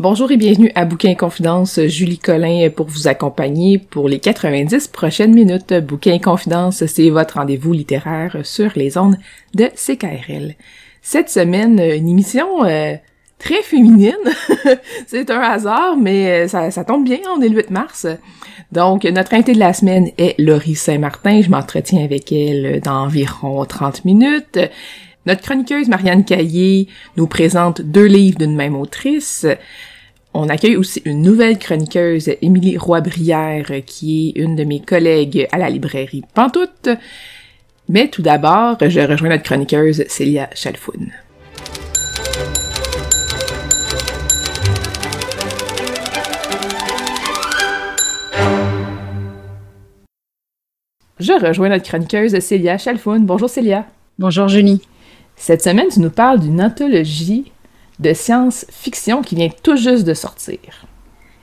[0.00, 1.78] Bonjour et bienvenue à Bouquin Confidence.
[1.78, 5.74] Julie Collin pour vous accompagner pour les 90 prochaines minutes.
[5.74, 9.18] Bouquin Confidence, c'est votre rendez-vous littéraire sur les ondes
[9.52, 10.54] de CKRL.
[11.02, 12.94] Cette semaine, une émission euh,
[13.38, 14.14] très féminine.
[15.06, 18.06] c'est un hasard, mais euh, ça, tombe bien, on est le 8 mars.
[18.72, 21.42] Donc, notre invitée de la semaine est Laurie Saint-Martin.
[21.42, 24.58] Je m'entretiens avec elle dans environ 30 minutes.
[25.26, 29.46] Notre chroniqueuse Marianne Caillé nous présente deux livres d'une même autrice.
[30.32, 35.58] On accueille aussi une nouvelle chroniqueuse, Émilie Roy-Brière, qui est une de mes collègues à
[35.58, 36.88] la librairie Pantoute.
[37.88, 41.10] Mais tout d'abord, je rejoins notre chroniqueuse Célia Chalfoun.
[51.18, 53.26] Je rejoins notre chroniqueuse Célia Chalfoun.
[53.26, 53.84] Bonjour Célia.
[54.20, 54.80] Bonjour Julie.
[55.34, 57.50] Cette semaine, tu nous parles d'une anthologie
[58.00, 60.86] de science-fiction qui vient tout juste de sortir.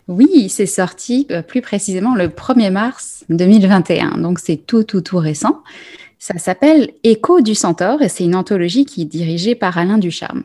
[0.08, 5.18] Oui, c'est sorti euh, plus précisément le 1er mars 2021, donc c'est tout, tout, tout
[5.18, 5.62] récent.
[6.18, 10.44] Ça s'appelle Écho du Centaure et c'est une anthologie qui est dirigée par Alain Ducharme.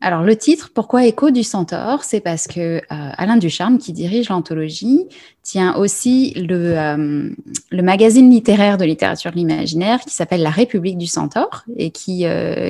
[0.00, 2.04] Alors le titre, pourquoi Écho du Centaure?
[2.04, 5.06] C'est parce que euh, Alain Ducharme, qui dirige l'anthologie,
[5.42, 7.30] tient aussi le, euh,
[7.70, 12.24] le, magazine littéraire de littérature de l'imaginaire qui s'appelle La République du Centaure et qui,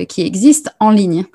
[0.09, 1.25] qui existe en ligne.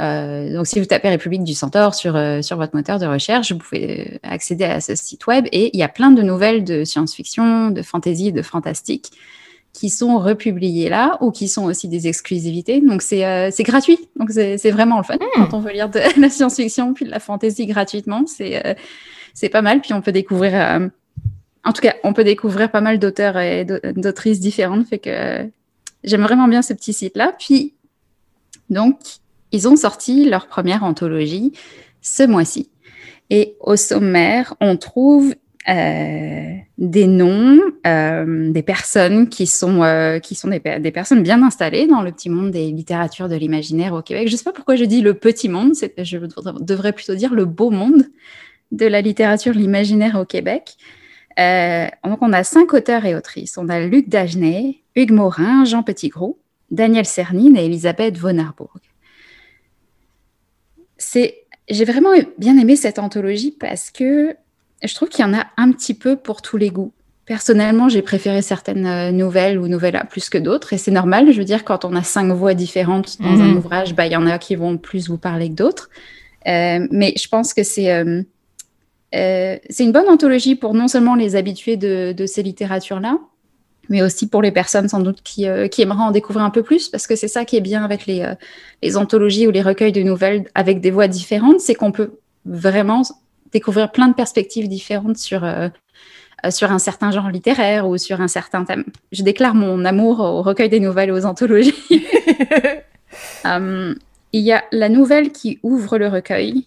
[0.00, 3.52] Euh, donc, si vous tapez République du Centaure sur, euh, sur votre moteur de recherche,
[3.52, 6.84] vous pouvez accéder à ce site web et il y a plein de nouvelles de
[6.84, 9.12] science-fiction, de fantasy, de fantastique
[9.72, 12.80] qui sont republiées là ou qui sont aussi des exclusivités.
[12.80, 13.98] Donc, c'est euh, gratuit.
[14.16, 15.28] Donc, c'est vraiment le fun hmm.
[15.36, 18.24] quand on veut lire de la science-fiction puis de la fantasy gratuitement.
[18.26, 18.76] C'est
[19.34, 19.80] c'est pas mal.
[19.80, 20.90] Puis, on peut découvrir.
[21.64, 24.88] en tout cas, on peut découvrir pas mal d'auteurs et d'autrices différentes.
[24.88, 25.48] Fait que
[26.02, 27.32] j'aime vraiment bien ce petit site-là.
[27.38, 27.74] Puis,
[28.70, 28.98] donc,
[29.52, 31.52] ils ont sorti leur première anthologie
[32.00, 32.70] ce mois-ci.
[33.30, 35.34] Et au sommaire, on trouve
[35.68, 40.58] euh, des noms, euh, des personnes qui sont, euh, qui sont des,
[40.90, 44.26] personnes bien installées dans le petit monde des littératures de l'imaginaire au Québec.
[44.26, 46.18] Je ne sais pas pourquoi je dis le petit monde, je
[46.60, 48.04] devrais plutôt dire le beau monde
[48.72, 50.76] de la littérature de l'imaginaire au Québec.
[51.36, 53.58] donc, on a cinq auteurs et autrices.
[53.58, 56.38] On a Luc Dagenet, Hugues Morin, Jean Petitgros,
[56.70, 58.78] Daniel Cernine et Elisabeth von Arbourg
[61.00, 61.34] c'est,
[61.68, 64.36] j'ai vraiment bien aimé cette anthologie parce que
[64.82, 66.92] je trouve qu'il y en a un petit peu pour tous les goûts.
[67.26, 71.32] Personnellement, j'ai préféré certaines euh, nouvelles ou novellas plus que d'autres, et c'est normal.
[71.32, 73.58] Je veux dire, quand on a cinq voix différentes dans un mhm.
[73.58, 75.90] ouvrage, bah, il y en a qui vont plus vous parler que d'autres.
[76.48, 78.22] Euh, mais je pense que c'est euh,
[79.12, 83.18] c'est une bonne anthologie pour non seulement les habitués de, de ces littératures-là,
[83.90, 86.62] mais aussi pour les personnes sans doute qui, euh, qui, aimeraient en découvrir un peu
[86.62, 88.34] plus, parce que c'est ça qui est bien avec les, euh,
[88.82, 92.12] les, anthologies ou les recueils de nouvelles avec des voix différentes, c'est qu'on peut
[92.46, 93.02] vraiment
[93.52, 95.68] découvrir plein de perspectives différentes sur, euh,
[96.50, 98.84] sur un certain genre littéraire ou sur un certain thème.
[99.10, 101.74] Je déclare mon amour au recueil des nouvelles et aux anthologies.
[104.32, 106.66] il y a la nouvelle qui ouvre le recueil.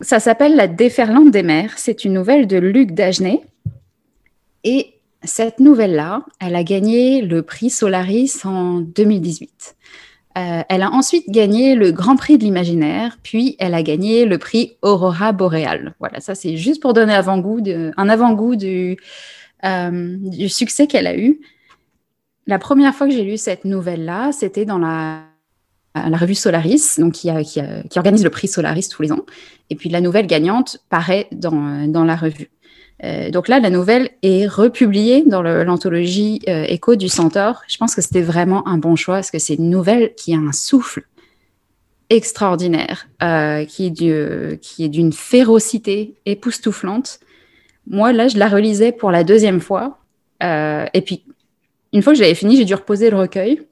[0.00, 1.74] Ça s'appelle La déferlante des mers.
[1.76, 3.42] C'est une nouvelle de Luc Dagenet.
[4.64, 9.76] Et cette nouvelle-là, elle a gagné le prix Solaris en 2018.
[10.36, 14.38] Euh, elle a ensuite gagné le Grand Prix de l'imaginaire, puis elle a gagné le
[14.38, 15.94] prix Aurora Boréal.
[15.98, 18.96] Voilà, ça c'est juste pour donner un avant-goût du,
[19.64, 21.40] euh, du succès qu'elle a eu.
[22.46, 25.24] La première fois que j'ai lu cette nouvelle-là, c'était dans la,
[25.94, 27.30] revue Solaris, donc qui,
[27.96, 29.26] organise le prix Solaris tous les ans.
[29.70, 32.50] Et puis la nouvelle gagnante paraît dans la revue.
[33.04, 37.62] Euh, donc là, la nouvelle est republiée dans l'anthologie euh, Écho du Centaure.
[37.68, 40.38] Je pense que c'était vraiment un bon choix parce que c'est une nouvelle qui a
[40.38, 41.02] un souffle
[42.10, 43.06] extraordinaire,
[43.68, 47.20] qui est d'une férocité époustouflante.
[47.86, 49.98] Moi, là, je la relisais pour la deuxième fois.
[50.40, 51.24] et puis,
[51.92, 53.62] une fois que j'avais fini, j'ai dû reposer le recueil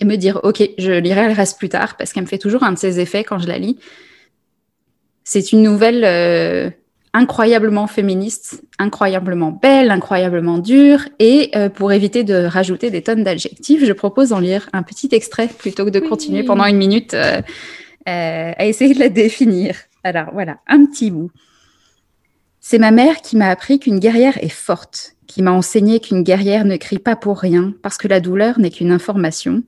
[0.00, 2.62] et me dire, OK, je lirai le reste plus tard, parce qu'elle me fait toujours
[2.62, 3.78] un de ses effets quand je la lis.
[5.24, 6.70] C'est une nouvelle euh,
[7.12, 13.84] incroyablement féministe, incroyablement belle, incroyablement dure, et euh, pour éviter de rajouter des tonnes d'adjectifs,
[13.84, 17.40] je propose d'en lire un petit extrait plutôt que de continuer pendant une minute euh,
[18.04, 19.76] à essayer de la définir.
[20.04, 21.30] Alors voilà, un petit bout.
[22.60, 26.64] C'est ma mère qui m'a appris qu'une guerrière est forte, qui m'a enseigné qu'une guerrière
[26.64, 29.62] ne crie pas pour rien, parce que la douleur n'est qu'une information,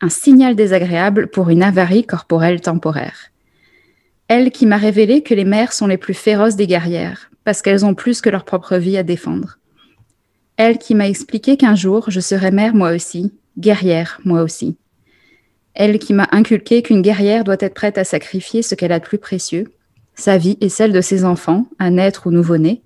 [0.00, 3.30] un signal désagréable pour une avarie corporelle temporaire.
[4.28, 7.86] Elle qui m'a révélé que les mères sont les plus féroces des guerrières, parce qu'elles
[7.86, 9.58] ont plus que leur propre vie à défendre.
[10.58, 14.76] Elle qui m'a expliqué qu'un jour je serais mère moi aussi, guerrière moi aussi.
[15.72, 19.04] Elle qui m'a inculqué qu'une guerrière doit être prête à sacrifier ce qu'elle a de
[19.04, 19.72] plus précieux,
[20.14, 22.82] sa vie et celle de ses enfants, à naître ou nouveau-nés,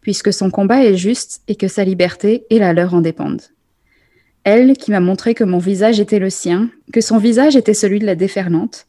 [0.00, 3.42] puisque son combat est juste et que sa liberté et la leur en dépendent.
[4.44, 7.98] Elle qui m'a montré que mon visage était le sien, que son visage était celui
[7.98, 8.86] de la déferlante,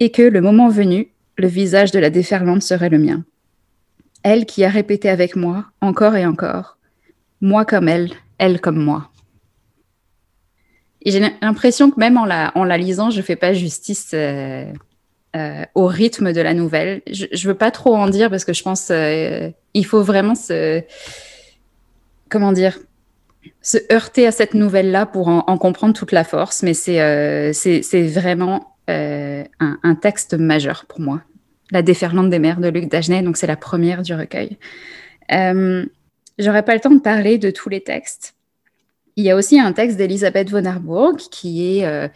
[0.00, 3.24] et que, le moment venu, le visage de la déferlante serait le mien.
[4.22, 6.78] Elle qui a répété avec moi, encore et encore,
[7.40, 9.10] moi comme elle, elle comme moi.
[11.02, 14.66] Et j'ai l'impression que même en la, lisant, je ne fais pas justice euh,
[15.34, 17.00] euh, au rythme de la nouvelle.
[17.10, 20.34] Je ne veux pas trop en dire parce que je pense qu'il euh, faut vraiment
[20.34, 20.82] se...
[22.28, 22.78] Comment dire
[23.62, 29.44] se heurter à cette nouvelle-là pour en, comprendre toute la force, mais c'est vraiment euh,
[29.60, 31.22] un, texte majeur pour moi.
[31.70, 34.58] La déferlante des mers de Luc Dagenet, donc c'est la première du recueil.
[35.32, 35.84] Euh,
[36.38, 38.34] J'aurais pas le temps de parler de tous les textes.
[39.16, 42.08] Il y a aussi un texte d'Elisabeth von Arburg qui est, euh,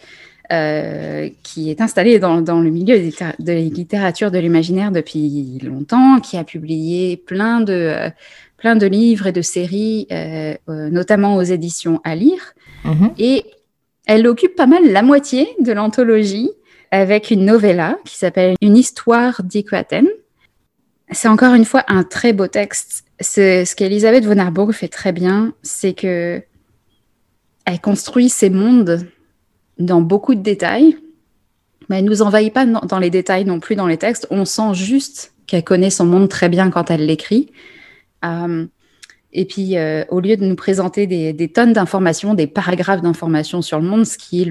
[0.50, 6.20] euh, qui est installée dans, dans, le milieu de la littérature de l'imaginaire depuis longtemps,
[6.20, 8.10] qui a publié plein de
[8.56, 10.08] plein de livres et de séries,
[10.66, 12.54] notamment aux éditions à lire.
[12.84, 13.10] Mhm.
[13.18, 13.44] Et
[14.06, 16.50] elle occupe pas mal la moitié de l'anthologie
[16.94, 20.06] avec une novella qui s'appelle Une histoire d'Iquaten.
[21.10, 23.04] C'est encore une fois un très beau texte.
[23.20, 26.40] Ce qu'Elisabeth von Arburg fait très bien, c'est que
[27.64, 29.08] elle construit ses mondes
[29.76, 30.96] dans beaucoup de détails,
[31.88, 34.28] mais elle nous envahit pas dans les détails non plus dans les textes.
[34.30, 37.50] On sent juste qu'elle connaît son monde très bien quand elle l'écrit.
[38.24, 38.66] Euh,
[39.34, 43.80] et puis, euh, au lieu de nous présenter des, tonnes d'informations, des paragraphes d'informations sur
[43.80, 44.44] le monde, ce qui est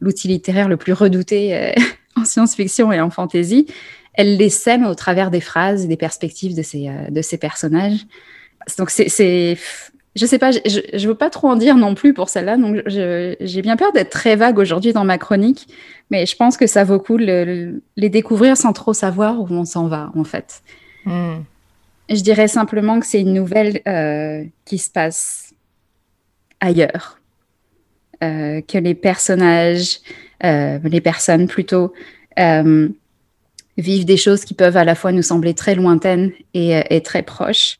[0.00, 1.72] l'outil littéraire le plus redouté euh,
[2.16, 3.66] en science-fiction et en fantasy,
[4.14, 8.06] elle les sème au travers des phrases et des perspectives de ces, de ces personnages.
[8.78, 9.58] Donc, c'est.
[10.16, 12.82] Je sais pas, je, ne veux pas trop en dire non plus pour celle-là, donc
[12.88, 15.68] j'ai bien peur d'être très vague aujourd'hui dans ma chronique,
[16.10, 19.64] mais je pense que ça vaut cool de les découvrir sans trop savoir où on
[19.64, 20.62] s'en va, en fait.
[21.04, 21.42] Hmm.
[22.08, 25.52] Je dirais simplement que c'est une nouvelle euh, qui se passe
[26.58, 27.20] ailleurs,
[28.24, 29.98] euh, que les personnages,
[30.44, 31.92] euh, les personnes plutôt,
[33.76, 37.78] vivent des choses qui peuvent à la fois nous sembler très lointaines et, très proches.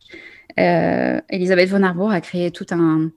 [0.57, 3.11] Elisabeth von Arbour a créé tout un,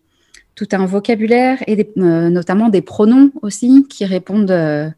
[0.54, 4.94] tout un vocabulaire et notamment des pronoms aussi qui répondent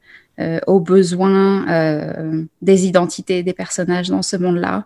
[0.67, 4.85] aux besoins des identités des personnages dans ce monde-là.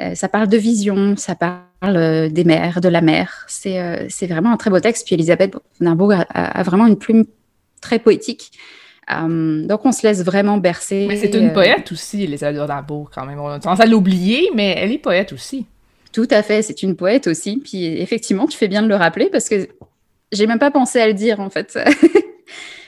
[0.00, 3.46] Euh, ça parle de vision, ça parle euh, des mers, de la mer.
[3.66, 5.06] Euh, c'est vraiment un très beau texte.
[5.06, 7.24] Puis Elisabeth Narbourg a, vraiment une plume
[7.80, 8.52] très poétique.
[9.08, 11.06] donc on se laisse vraiment bercer.
[11.08, 13.40] Mais c'est une poète aussi, Elisabeth Narbourg, quand même.
[13.40, 15.66] On a tendance à l'oublier, mais elle est poète aussi.
[16.12, 17.58] Tout à fait, c'est une poète aussi.
[17.58, 19.68] Puis effectivement, tu fais bien de le rappeler parce que
[20.32, 21.78] j'ai même pas pensé à le dire en fait.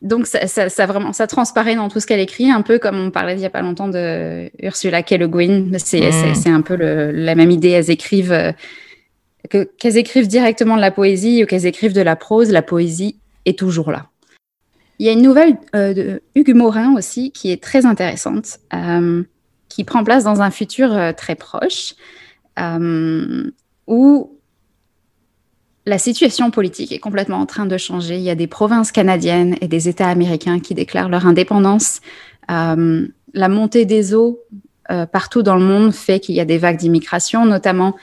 [0.00, 3.34] donc ça, vraiment, ça transparaît dans tout ce qu'elle écrit, un peu comme on parlait
[3.34, 5.12] il n'y a pas longtemps de Ursula K.
[5.12, 5.66] Le Guin.
[5.78, 6.54] C'est mm.
[6.54, 7.70] un peu la même idée.
[7.70, 8.52] Elles écrivent euh,
[9.78, 13.58] qu'elles écrivent directement de la poésie ou qu'elles écrivent de la prose, la poésie est
[13.58, 14.06] toujours là.
[15.00, 19.24] Il y a une nouvelle euh, de Hugues Morin aussi qui est très intéressante, euh,
[19.68, 21.94] qui prend place dans un futur très proche,
[23.86, 24.37] où
[25.88, 28.16] la situation politique est complètement en train de changer.
[28.16, 32.00] Il y a des provinces canadiennes et des États américains qui déclarent leur indépendance.
[32.50, 34.38] Euh, la montée des eaux
[34.90, 37.96] euh, partout dans le monde fait qu'il y a des vagues d'immigration, notamment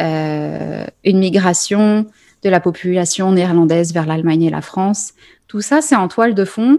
[0.00, 2.06] euh, une migration
[2.44, 5.12] de la population néerlandaise vers l'Allemagne et la France.
[5.48, 6.78] Tout ça, c'est en toile de fond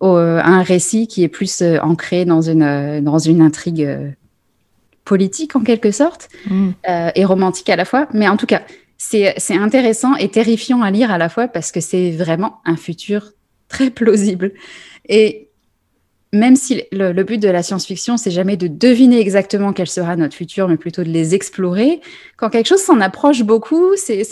[0.00, 3.88] un récit qui est plus ancré dans une, dans une intrigue
[5.06, 6.72] politique en quelque sorte mm.
[7.14, 8.06] et romantique à la fois.
[8.12, 8.60] Mais en tout cas,
[9.08, 13.32] c'est intéressant et terrifiant à lire à la fois parce que c'est vraiment un futur
[13.68, 14.52] très plausible.
[15.08, 15.48] Et
[16.34, 20.34] même si le, but de la science-fiction, c'est jamais de deviner exactement quel sera notre
[20.34, 22.00] futur, mais plutôt de les explorer,
[22.36, 24.26] quand quelque chose s'en approche beaucoup, c'est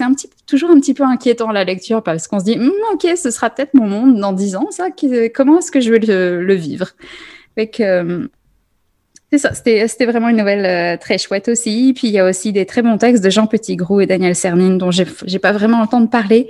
[0.46, 3.50] toujours un petit peu inquiétant la lecture parce qu'on se dit, hum, ok, ce sera
[3.50, 4.88] peut-être mon monde dans dix ans, ça,
[5.34, 6.88] comment est-ce que je vais le, vivre?
[7.58, 8.26] Euh,
[9.32, 11.92] c'est ça, c'était vraiment une nouvelle euh, très chouette aussi.
[11.96, 14.78] Puis il y a aussi des très bons textes de Jean Petitgrou et Daniel Cernine
[14.78, 16.48] dont j'ai pas vraiment le temps de parler,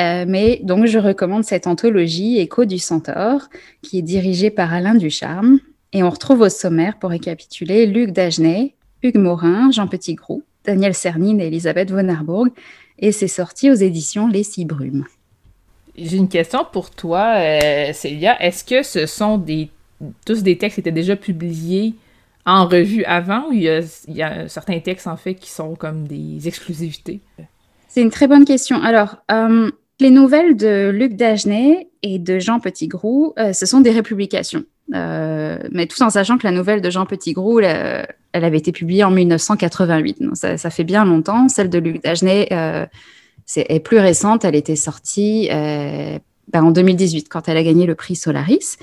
[0.00, 3.48] euh, mais donc, je recommande cette anthologie Écho du Centaure,
[3.82, 5.58] qui est dirigée par Alain Ducharme.
[5.92, 11.40] Et on retrouve au sommaire, pour récapituler, Luc Dagenet, Hugues Morin, Jean Petitgrou, Daniel Cernine
[11.40, 12.48] et Elisabeth von Arburg.
[12.98, 15.04] Et c'est sorti aux éditions Les Six Brumes.
[15.96, 18.40] J'ai une question pour toi, euh, Célia.
[18.42, 19.44] Est-ce que ce sont
[20.24, 21.94] tous des textes qui étaient déjà publiés
[22.44, 26.48] en revue avant ou il y, a, certains textes, en fait, qui sont comme des
[26.48, 27.20] exclusivités?
[27.88, 28.82] C'est une très bonne question.
[28.82, 29.70] Alors, euh,
[30.00, 34.64] les nouvelles de Luc Dagenet et de Jean Petitgrou, euh, ce sont des républications.
[34.94, 39.04] Euh, mais tout en sachant que la nouvelle de Jean Petitgrou, elle, avait été publiée
[39.04, 40.22] en 1988.
[40.22, 41.48] Donc ça, fait bien longtemps.
[41.48, 42.48] Celle de Luc Dagenet
[43.56, 44.44] est, plus récente.
[44.44, 48.78] Elle était sortie ben, en 2018 quand elle a gagné le prix Solaris.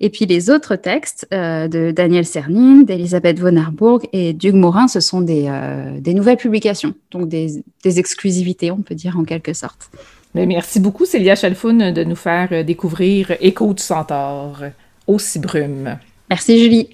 [0.00, 4.88] Et puis les autres textes euh, de Daniel Cernine, d'Elisabeth von Arburg et d'Hugues Morin,
[4.88, 9.24] ce sont des, euh, des, nouvelles publications, donc des, des, exclusivités, on peut dire en
[9.24, 9.90] quelque sorte.
[10.34, 14.62] Mais merci beaucoup, Célia Chalfoun, de nous faire euh, découvrir Écho du Centaure,
[15.06, 15.98] aussi brume.
[16.30, 16.88] Merci, Julie.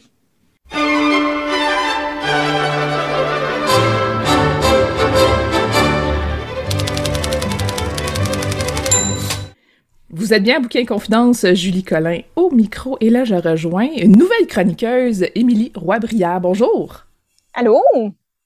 [10.18, 12.96] Vous êtes bien à Bouquin Confidence, Julie Collin au micro.
[13.02, 16.40] Et là, je rejoins une nouvelle chroniqueuse, Émilie Roy-Briard.
[16.40, 17.04] Bonjour.
[17.52, 17.82] Allô?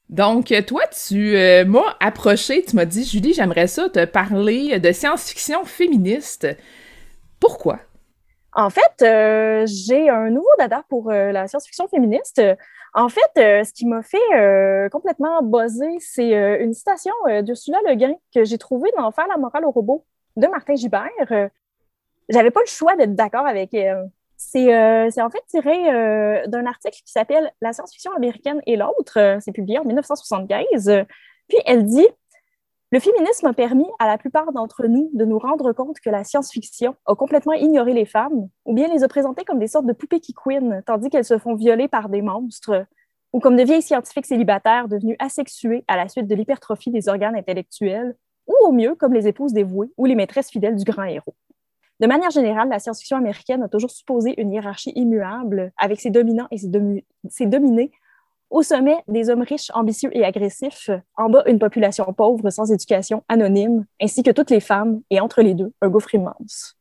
[0.08, 4.90] Donc, toi, tu euh, m'as approché, tu m'as dit, Julie, j'aimerais ça te parler de
[4.90, 6.48] science-fiction féministe.
[7.38, 7.78] Pourquoi?
[8.52, 12.42] En fait, euh, j'ai un nouveau dada pour euh, la science-fiction féministe.
[12.94, 17.12] En fait, ce qui m'a fait complètement buzzer, c'est une citation
[17.42, 20.04] d'Ursula Le Guin que j'ai trouvée dans Faire la morale au robot
[20.36, 21.08] de Martin Gibert
[22.30, 24.10] j'avais pas le choix d'être d'accord avec elle.
[24.36, 29.18] C'est euh, en fait tiré euh, d'un article qui s'appelle La science-fiction américaine et l'autre.
[29.18, 31.04] Euh, c'est publié en 1975.
[31.48, 32.06] Puis elle dit
[32.90, 36.24] Le féminisme a permis à la plupart d'entre nous de nous rendre compte que la
[36.24, 39.92] science-fiction a complètement ignoré les femmes ou bien les a présentées comme des sortes de
[39.92, 42.86] poupées qui couinent, tandis qu'elles se font violer par des monstres
[43.32, 47.36] ou comme de vieilles scientifiques célibataires devenues asexuées à la suite de l'hypertrophie des organes
[47.36, 51.34] intellectuels, ou au mieux comme les épouses dévouées ou les maîtresses fidèles du grand héros.
[52.00, 56.48] De manière générale, la science-fiction américaine a toujours supposé une hiérarchie immuable avec ses dominants
[56.50, 56.56] et
[57.28, 57.92] ses, dominés.
[58.48, 60.90] Au sommet, des hommes riches, ambitieux et agressifs.
[61.16, 65.02] En bas, une population pauvre, sans éducation, anonyme, ainsi que toutes les femmes.
[65.10, 66.74] Et entre les deux, un gouffre immense.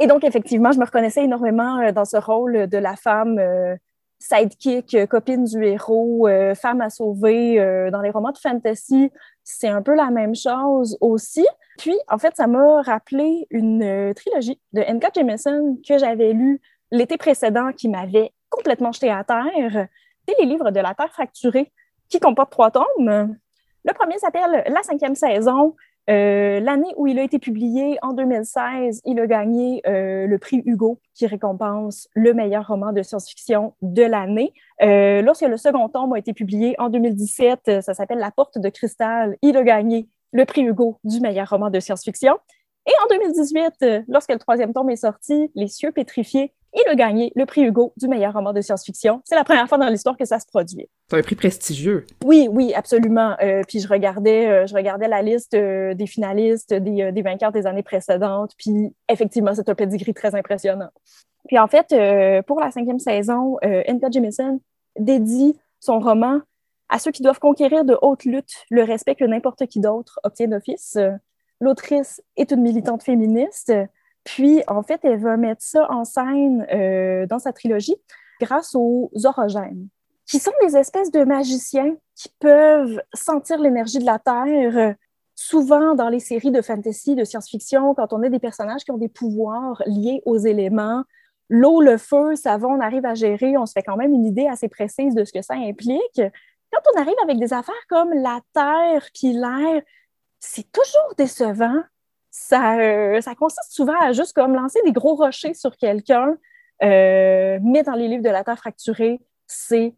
[0.00, 3.76] Et donc, effectivement, je me reconnaissais énormément euh, dans ce rôle de la femme euh,
[4.18, 7.88] sidekick, euh, copine du héros, femme à sauver.
[7.92, 9.10] Dans les romans de fantasy,
[9.46, 11.46] c'est un peu la même chose aussi.
[11.78, 15.14] Puis, en fait, ça m'a rappelé une euh, trilogie de N.K.
[15.14, 16.60] Jameson que j'avais lu
[16.90, 19.86] l'été précédent qui m'avait complètement jeté à terre.
[20.26, 21.72] C'est les livres de la Terre fracturée
[22.08, 23.36] qui comportent trois tomes.
[23.84, 25.76] Le premier s'appelle La cinquième saison.
[26.08, 30.62] Euh, l'année où il a été publié, en 2016, il a gagné euh, le prix
[30.64, 34.52] Hugo qui récompense le meilleur roman de science-fiction de l'année.
[34.80, 39.36] lorsque le second tome a été publié en 2017, ça s'appelle La porte de cristal,
[39.42, 42.36] il a gagné le prix Hugo du meilleur roman de science-fiction.
[42.86, 46.94] Et en 2018, euh, lorsque le troisième tome est sorti, Les cieux pétrifiés, il a
[46.94, 49.22] gagné le prix Hugo du meilleur roman de science-fiction.
[49.24, 50.88] C'est la première fois dans l'histoire que ça se produit.
[51.10, 52.06] C'est un prix prestigieux.
[52.24, 53.34] Oui, oui, absolument.
[53.42, 57.66] Euh, puis je regardais, euh, je regardais la liste des finalistes, des, des, vainqueurs des
[57.66, 58.52] années précédentes.
[58.56, 60.90] Puis effectivement, c'est un pedigree très impressionnant.
[61.48, 61.94] Puis en fait,
[62.46, 64.12] pour la cinquième saison, N.K.
[64.12, 64.58] Jemisin
[64.98, 66.40] dédie son roman
[66.88, 70.48] à ceux qui doivent conquérir de haute lutte le respect que n'importe qui d'autre obtient
[70.48, 70.98] d'office.
[71.60, 73.72] L'autrice est une militante féministe,
[74.24, 77.96] puis en fait, elle va mettre ça en scène euh, dans sa trilogie
[78.40, 79.88] grâce aux orogènes,
[80.26, 84.94] qui sont des espèces de magiciens qui peuvent sentir l'énergie de la Terre.
[85.34, 88.98] Souvent, dans les séries de fantasy, de science-fiction, quand on a des personnages qui ont
[88.98, 91.04] des pouvoirs liés aux éléments,
[91.48, 94.46] l'eau, le feu, va, on arrive à gérer, on se fait quand même une idée
[94.46, 96.20] assez précise de ce que ça implique
[96.72, 99.82] quand on arrive avec des affaires comme la terre puis l'air,
[100.38, 101.82] c'est toujours décevant.
[102.30, 106.36] Ça, euh, ça consiste souvent à juste comme lancer des gros rochers sur quelqu'un,
[106.82, 109.94] euh, mais dans les livres de la terre fracturée, c'est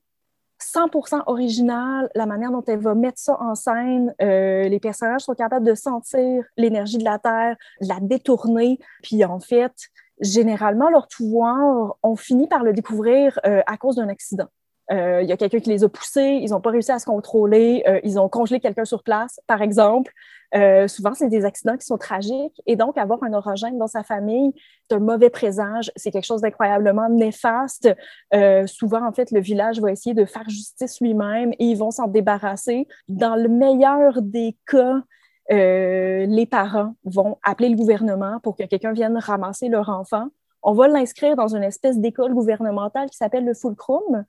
[0.61, 4.15] 100% original, la manière dont elle va mettre ça en scène.
[4.23, 8.79] Euh, les personnages sont capables de sentir l'énergie de la Terre, la détourner.
[9.03, 9.75] Puis en fait,
[10.21, 14.49] généralement, leur pouvoir, on finit par le découvrir à cause d'un accident.
[14.91, 17.85] Il y a quelqu'un qui les a poussés, ils n'ont pas réussi à se contrôler,
[18.05, 20.13] ils ont congelé quelqu'un sur place, par exemple.
[20.55, 22.61] Euh, souvent, c'est des accidents qui sont tragiques.
[22.67, 24.53] Et donc, avoir un orogène dans sa famille,
[24.89, 25.91] c'est un mauvais présage.
[25.97, 27.89] C'est quelque chose d'incroyablement néfaste.
[28.35, 31.91] Euh, souvent, en fait, le village va essayer de faire justice lui-même et ils vont
[31.91, 32.87] s'en débarrasser.
[33.09, 35.03] Dans le meilleur des cas,
[35.51, 40.29] euh, les parents vont appeler le gouvernement pour que quelqu'un vienne ramasser leur enfant.
[40.63, 44.25] On va l'inscrire dans une espèce d'école gouvernementale qui s'appelle le Fulcrum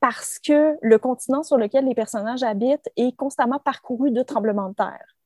[0.00, 4.74] parce que le continent sur lequel les personnages habitent est constamment parcouru de tremblements de
[4.74, 5.18] terre.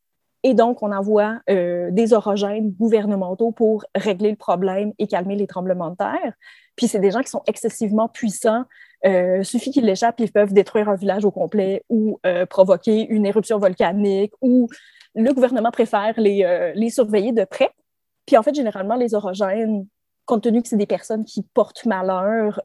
[0.44, 5.46] Et donc, on envoie euh, des orogènes gouvernementaux pour régler le problème et calmer les
[5.46, 6.32] tremblements de terre.
[6.74, 8.64] Puis, c'est des gens qui sont excessivement puissants.
[9.04, 13.26] Euh, suffit qu'ils l'échappent, ils peuvent détruire un village au complet ou euh, provoquer une
[13.26, 14.68] éruption volcanique ou
[15.14, 17.70] le gouvernement préfère les, les surveiller de près.
[18.26, 19.86] Puis, en fait, généralement, les orogènes,
[20.24, 22.60] compte tenu que c'est des personnes qui portent malheur,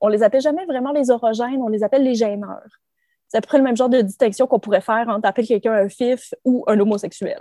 [0.00, 2.80] on les appelle jamais vraiment les orogènes, on les appelle les gêneurs.
[3.28, 5.74] C'est à peu près le même genre de distinction qu'on pourrait faire entre appeler quelqu'un
[5.74, 7.40] un fif ou un homosexuel,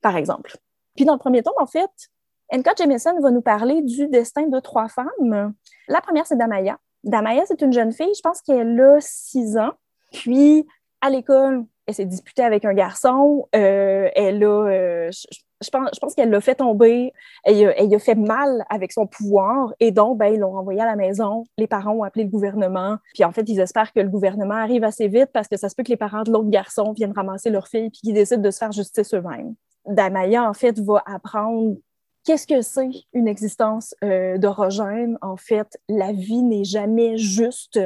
[0.00, 0.56] par exemple.
[0.96, 1.90] Puis dans le premier tome, en fait,
[2.50, 2.70] N.K.
[2.76, 5.54] Jameson va nous parler du destin de trois femmes.
[5.86, 6.78] La première, c'est Damaya.
[7.04, 9.72] Damaya, c'est une jeune fille, je pense qu'elle a six ans.
[10.12, 10.66] Puis,
[11.00, 13.48] à l'école, elle s'est disputée avec un garçon.
[13.54, 15.10] Euh, elle a, euh,
[15.62, 17.12] je pense qu'elle l'a fait tomber,
[17.44, 20.86] elle, elle, a fait mal avec son pouvoir et donc, ben, ils l'ont renvoyée à
[20.86, 21.44] la maison.
[21.58, 22.96] Les parents ont appelé le gouvernement.
[23.14, 25.74] Puis en fait, ils espèrent que le gouvernement arrive assez vite parce que ça se
[25.74, 28.50] peut que les parents de l'autre garçon viennent ramasser leur fille puis qu'ils décident de
[28.50, 29.54] se faire justice eux-mêmes.
[29.86, 31.76] Damaya, en fait, va apprendre
[32.24, 35.18] qu'est-ce que c'est une existence euh, d'orogène.
[35.22, 37.78] En fait, la vie n'est jamais juste.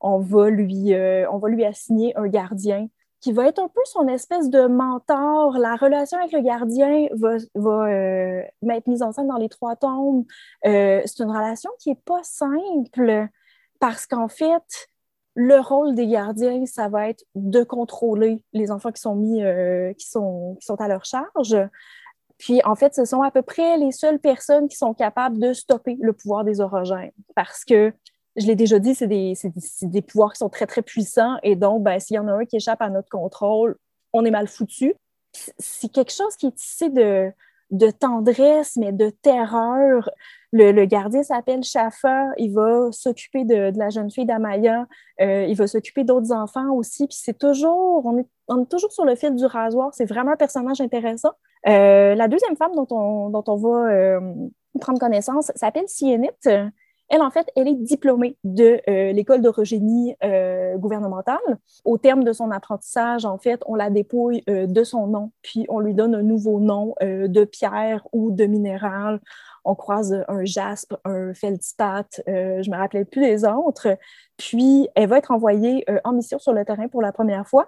[0.00, 2.88] On va lui, euh, on va lui assigner un gardien
[3.24, 5.56] qui va être un peu son espèce de mentor.
[5.56, 9.76] La relation avec le gardien va, va euh, être mise en scène dans les trois
[9.76, 10.26] tomes.
[10.66, 13.28] Euh, c'est une relation qui n'est pas simple
[13.80, 14.90] parce qu'en fait,
[15.36, 19.94] le rôle des gardiens, ça va être de contrôler les enfants qui sont mis, euh,
[19.94, 21.56] qui, sont, qui sont à leur charge.
[22.36, 25.54] Puis, en fait, ce sont à peu près les seules personnes qui sont capables de
[25.54, 27.90] stopper le pouvoir des orogènes parce que
[28.36, 31.36] je l'ai déjà dit, c'est des, pouvoirs qui sont très, très puissants.
[31.42, 33.76] Et donc, ben, s'il y en a un qui échappe à notre contrôle,
[34.12, 34.94] on est mal foutu.
[35.58, 37.32] C'est quelque chose qui est tissé de,
[37.98, 40.10] tendresse, mais de terreur.
[40.52, 42.30] Le, gardien s'appelle Shafa.
[42.38, 44.86] Il va s'occuper de, la jeune fille d'Amaya.
[45.20, 47.06] Euh, il va s'occuper d'autres enfants aussi.
[47.06, 49.90] Puis c'est toujours, on est, toujours sur le fil du rasoir.
[49.94, 51.32] C'est vraiment un personnage intéressant.
[51.68, 54.20] Euh, la deuxième femme dont on, dont on va euh,
[54.80, 56.30] prendre connaissance s'appelle Sienit.
[57.10, 61.38] Elle, en fait, elle est diplômée de euh, l'école d'orogénie euh, gouvernementale.
[61.84, 65.66] Au terme de son apprentissage, en fait, on la dépouille euh, de son nom, puis
[65.68, 69.20] on lui donne un nouveau nom de pierre ou de minéral.
[69.64, 73.96] On croise un jaspe, un feldspath, je me rappelais plus des autres.
[74.36, 77.66] Puis, elle va être envoyée en mission sur le terrain pour la première fois.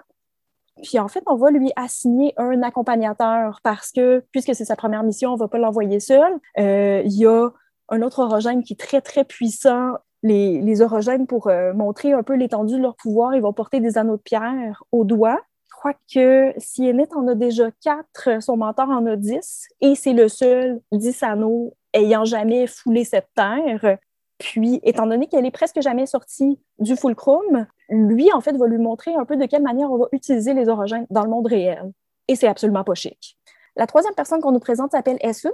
[0.82, 5.02] Puis en fait, on va lui assigner un accompagnateur parce que, puisque c'est sa première
[5.02, 6.32] mission, on ne va pas l'envoyer seul.
[6.58, 7.50] Il y a
[7.88, 9.94] un autre orogène qui est très, très puissant.
[10.22, 13.96] Les, orogènes, pour euh, montrer un peu l'étendue de leur pouvoir, ils vont porter des
[13.96, 15.38] anneaux de pierre au doigt.
[15.68, 20.14] Je crois que Siennet en a déjà quatre, son mentor en a dix, et c'est
[20.14, 23.98] le seul dix anneaux ayant jamais foulé cette terre.
[24.38, 28.78] Puis, étant donné qu'elle est presque jamais sortie du fulcrum, lui, en fait, va lui
[28.78, 31.92] montrer un peu de quelle manière on va utiliser les orogènes dans le monde réel.
[32.28, 33.38] Et c'est absolument pas chic.
[33.76, 35.52] La troisième personne qu'on nous présente s'appelle Essun.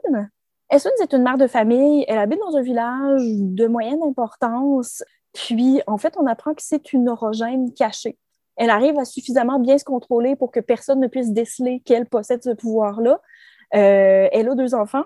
[0.70, 2.04] Essun, c'est une mère de famille?
[2.08, 5.02] Elle habite dans un village de moyenne importance.
[5.34, 8.18] Puis, en fait, on apprend que c'est une orogène cachée.
[8.56, 12.42] Elle arrive à suffisamment bien se contrôler pour que personne ne puisse déceler qu'elle possède
[12.42, 13.20] ce pouvoir-là.
[13.74, 15.04] Euh, elle a deux enfants.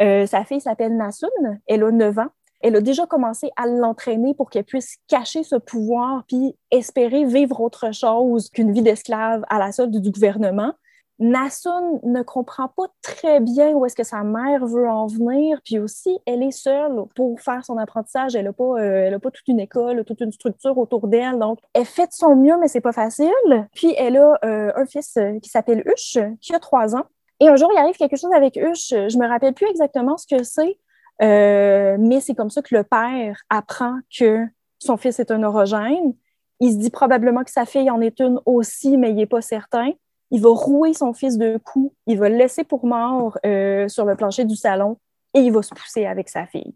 [0.00, 1.28] Euh, sa fille s'appelle Nasun.
[1.66, 2.28] Elle a 9 ans.
[2.60, 7.60] Elle a déjà commencé à l'entraîner pour qu'elle puisse cacher ce pouvoir puis espérer vivre
[7.60, 10.72] autre chose qu'une vie d'esclave à la solde du gouvernement.
[11.20, 15.78] Nasun ne comprend pas très bien où est-ce que sa mère veut en venir, puis
[15.78, 18.34] aussi, elle est seule pour faire son apprentissage.
[18.34, 21.38] Elle n'a pas, euh, pas toute une école, toute une structure autour d'elle.
[21.38, 23.30] Donc, elle fait de son mieux, mais c'est pas facile.
[23.74, 27.04] Puis, elle a euh, un fils euh, qui s'appelle Hush, qui a trois ans.
[27.38, 28.88] Et un jour, il arrive quelque chose avec Hush.
[28.90, 30.78] Je me rappelle plus exactement ce que c'est,
[31.20, 34.44] mais c'est comme ça que le père apprend que
[34.78, 36.14] son fils est un orogène.
[36.60, 39.40] Il se dit probablement que sa fille en est une aussi, mais il n'est pas
[39.40, 39.92] certain
[40.30, 44.04] il va rouer son fils de coups, il va le laisser pour mort euh, sur
[44.04, 44.98] le plancher du salon
[45.34, 46.74] et il va se pousser avec sa fille.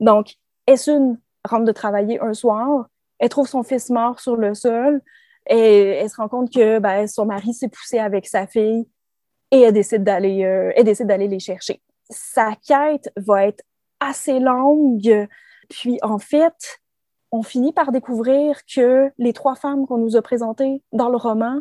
[0.00, 0.34] Donc,
[0.66, 2.86] Essun rentre de travailler un soir,
[3.18, 5.00] elle trouve son fils mort sur le sol
[5.46, 8.88] et elle se rend compte que ben, son mari s'est poussé avec sa fille
[9.50, 11.80] et elle décide d'aller euh, décide d'aller les chercher.
[12.10, 13.62] Sa quête va être
[14.00, 15.28] assez longue.
[15.68, 16.80] Puis en fait,
[17.30, 21.60] on finit par découvrir que les trois femmes qu'on nous a présentées dans le roman,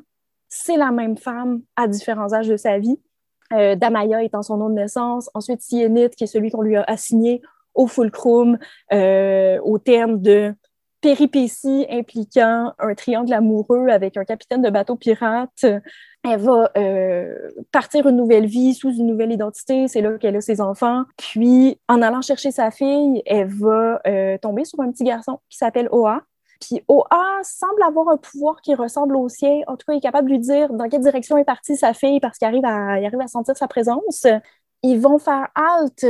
[0.52, 3.00] c'est la même femme à différents âges de sa vie.
[3.54, 6.84] Euh, Damaya étant son nom de naissance, ensuite Sienit, qui est celui qu'on lui a
[6.84, 7.42] assigné
[7.74, 8.58] au fulcrum,
[8.92, 10.54] euh, au terme de
[11.00, 15.66] péripéties impliquant un triangle amoureux avec un capitaine de bateau pirate.
[16.24, 17.34] Elle va euh,
[17.72, 19.88] partir une nouvelle vie sous une nouvelle identité.
[19.88, 21.06] C'est là qu'elle a ses enfants.
[21.18, 25.58] Puis, en allant chercher sa fille, elle va euh, tomber sur un petit garçon qui
[25.58, 26.22] s'appelle Oa.
[26.62, 29.62] Puis Oa semble avoir un pouvoir qui ressemble au sien.
[29.68, 31.94] En tout cas, il est capable de lui dire dans quelle direction est partie sa
[31.94, 34.28] fille parce qu'il arrive à, sentir sa présence.
[34.84, 36.06] Ils vont faire halte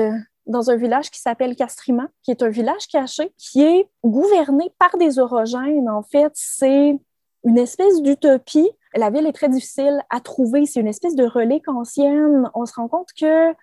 [0.46, 4.98] dans un village qui s'appelle Castrima, qui est un village caché, qui est gouverné par
[4.98, 5.90] des orogènes.
[5.90, 7.00] En fait, c'est
[7.46, 8.70] une espèce d'utopie.
[8.96, 10.66] La ville est très difficile à trouver.
[10.66, 12.50] C'est une espèce de relique ancienne.
[12.54, 13.54] On se rend compte que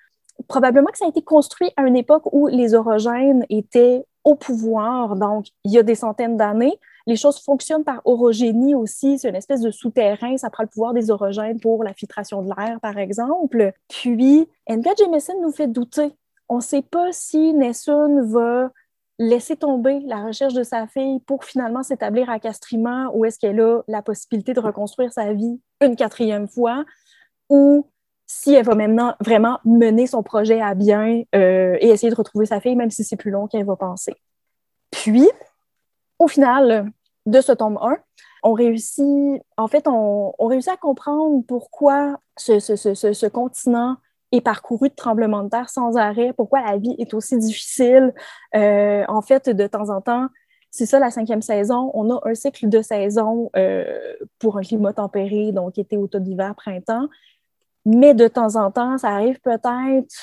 [0.46, 5.16] probablement que ça a été construit à une époque où les orogènes étaient au pouvoir,
[5.16, 6.78] donc il y a des centaines d'années.
[7.06, 9.18] Les choses fonctionnent par orogénie aussi.
[9.18, 10.36] C'est une espèce de souterrain.
[10.36, 13.72] Ça prend le pouvoir des orogènes pour la filtration de l'air, par exemple.
[13.88, 14.90] Puis, N.K.
[14.98, 16.12] Jemisin nous fait douter
[16.48, 18.70] on ne sait pas si Nessun va
[19.18, 23.60] laisser tomber la recherche de sa fille pour finalement s'établir à Castriment ou est-ce qu'elle
[23.60, 26.84] a la possibilité de reconstruire sa vie une quatrième fois
[27.48, 27.90] ou
[28.28, 32.46] si elle va maintenant vraiment mener son projet à bien euh, et essayer de retrouver
[32.46, 34.14] sa fille, même si c'est plus long qu'elle va penser.
[34.90, 35.28] Puis,
[36.18, 36.92] au final
[37.26, 37.96] de ce tome 1,
[38.42, 43.96] on réussit, en fait, on, réussit à comprendre pourquoi ce continent
[44.30, 48.12] est parcouru de tremblements de terre sans arrêt, pourquoi la vie est aussi difficile.
[48.54, 50.28] Euh, en fait, de temps en temps,
[50.70, 51.90] c'est ça la cinquième saison.
[51.94, 53.98] On a un cycle de saison euh,
[54.38, 57.08] pour un climat tempéré, donc été, automne, hiver, printemps.
[57.90, 60.14] Mais de temps en temps, ça arrive peut-être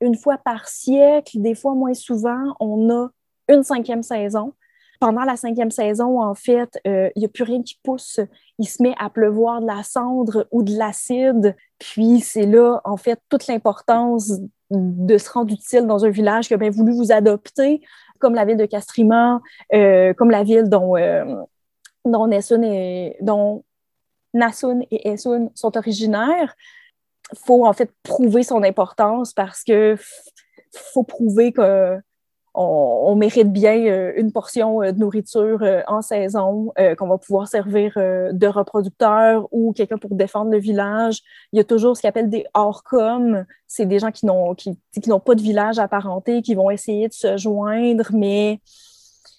[0.00, 3.08] une fois par siècle, des fois moins souvent, on a
[3.48, 4.54] une cinquième saison.
[4.98, 8.18] Pendant la cinquième saison, en fait, euh, il n'y a plus rien qui pousse.
[8.58, 11.54] Il se met à pleuvoir de la cendre ou de l'acide.
[11.78, 14.32] Puis c'est là, en fait, toute l'importance
[14.70, 17.82] de se rendre utile dans un village qui a bien voulu vous adopter,
[18.18, 19.40] comme la ville de Castriment,
[19.72, 21.44] euh, comme la ville dont, euh,
[22.04, 23.64] et, dont
[24.34, 26.56] Nassun et Essun sont originaires.
[27.34, 29.96] Faut en fait prouver son importance parce que
[30.72, 31.98] faut prouver que
[32.56, 37.48] on, mérite bien euh, une portion euh, de nourriture euh, en saison qu'on va pouvoir
[37.48, 41.20] servir de reproducteur ou quelqu'un pour défendre le village.
[41.52, 43.44] Il y a toujours ce qu'on appelle des hors-com.
[43.66, 47.12] C'est des gens qui n'ont qui, n'ont pas de village apparenté, qui vont essayer de
[47.12, 48.60] se joindre, mais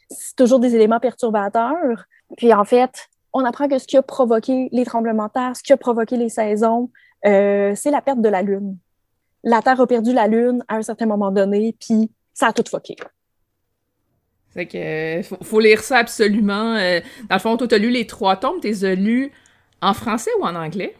[0.10, 2.06] c'est toujours des éléments perturbateurs.
[2.38, 5.64] Puis en fait, on apprend que ce qui a provoqué les tremblements de terre, ce
[5.64, 6.90] qui a provoqué les saisons,
[7.24, 8.78] c'est la perte de la Lune.
[9.44, 12.64] La Terre a perdu la Lune à un certain moment donné, puis ça a tout
[12.70, 12.96] fucké.
[14.58, 16.76] Fait que faut, lire ça absolument.
[16.76, 17.00] Euh,
[17.30, 19.32] dans le fond, toi, as lu les trois tomes, t'es as lus
[19.82, 20.96] en français ou en anglais?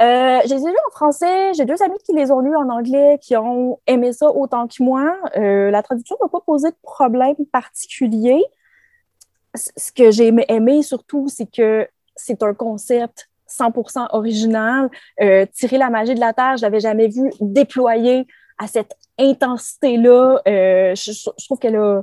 [0.00, 1.54] Euh, je les ai lus en français.
[1.54, 4.82] J'ai deux amis qui les ont lus en anglais, qui ont aimé ça autant que
[4.82, 5.16] moi.
[5.36, 8.42] Euh, la traduction n'a pas posé de problème particulier.
[9.54, 14.90] Ce que j'ai aimé surtout, c'est que c'est un concept 100% original.
[15.52, 18.26] tirer la magie de la Terre, je l'avais jamais vu déployer
[18.58, 20.40] à cette intensité-là.
[20.46, 22.02] Euh, je, trouve qu'elle a,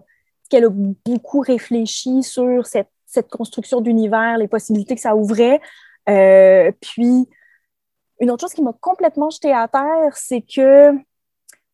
[0.50, 5.62] qu'elle a beaucoup réfléchi sur cette, cette construction d'univers, les possibilités que ça ouvrait.
[6.10, 7.28] Euh, puis,
[8.20, 10.92] une autre chose qui m'a complètement jetée à terre, c'est que,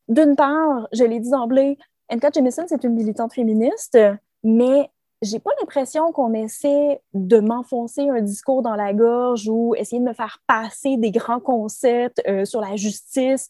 [0.08, 1.78] d'une part, je l'ai dit d'emblée,
[2.10, 2.36] N.K.
[2.36, 3.98] Jemisin, c'est une militante féministe,
[4.44, 4.92] mais
[5.26, 10.08] j'ai pas l'impression qu'on essaie de m'enfoncer un discours dans la gorge ou essayer de
[10.08, 13.50] me faire passer des grands concepts euh, sur la justice.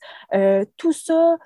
[0.78, 1.38] tout ça,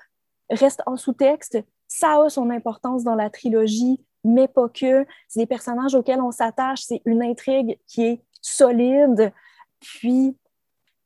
[0.50, 1.58] reste en sous-texte.
[1.88, 5.06] Ça a son importance dans la trilogie, mais pas que.
[5.28, 6.82] C'est des personnages auxquels on s'attache.
[6.82, 9.32] C'est une intrigue qui est solide.
[9.80, 10.36] Puis,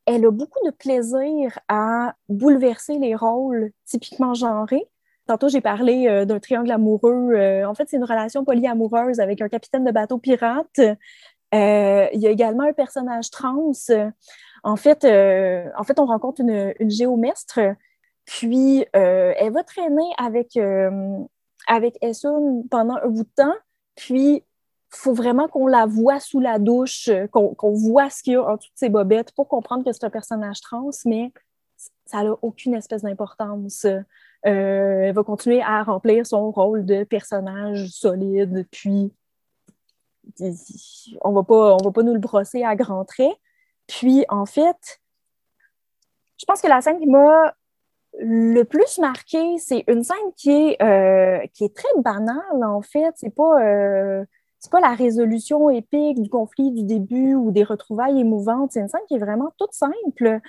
[0.06, 4.86] elle a beaucoup de plaisir à bouleverser les rôles typiquement genrés.
[5.26, 7.32] Tantôt, j'ai parlé euh, d'un triangle amoureux.
[7.32, 10.78] Euh, en fait, c'est une relation polyamoureuse avec un capitaine de bateau pirate.
[10.78, 13.72] Euh, il y a également un personnage trans.
[14.64, 17.60] En fait, en fait on rencontre une, géomestre
[18.24, 20.58] puis, elle va traîner avec,
[21.66, 23.54] avec Essun pendant un bout de temps.
[23.94, 24.42] Puis, il
[24.90, 28.56] faut vraiment qu'on la voit sous la douche, qu'on voit ce qu'il y a en
[28.56, 31.32] toutes ses bobettes pour comprendre que c'est un personnage trans, mais
[32.06, 33.86] ça n'a aucune espèce d'importance.
[34.46, 39.12] Euh, elle va continuer à remplir son rôle de personnage solide, puis
[41.22, 43.36] on ne va pas nous le brosser à grands traits.
[43.86, 45.00] Puis, en fait,
[46.38, 47.54] je pense que la scène qui m'a
[48.18, 53.12] le plus marqué, c'est une scène qui est, euh, qui est très banale, en fait.
[53.16, 54.24] C'est pas, euh,
[54.70, 58.72] pas la résolution épique du conflit du début ou des retrouvailles émouvantes.
[58.72, 60.40] C'est une scène qui est vraiment toute simple.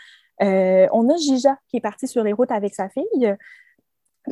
[0.41, 3.35] On a Gija qui est parti sur les routes avec sa fille.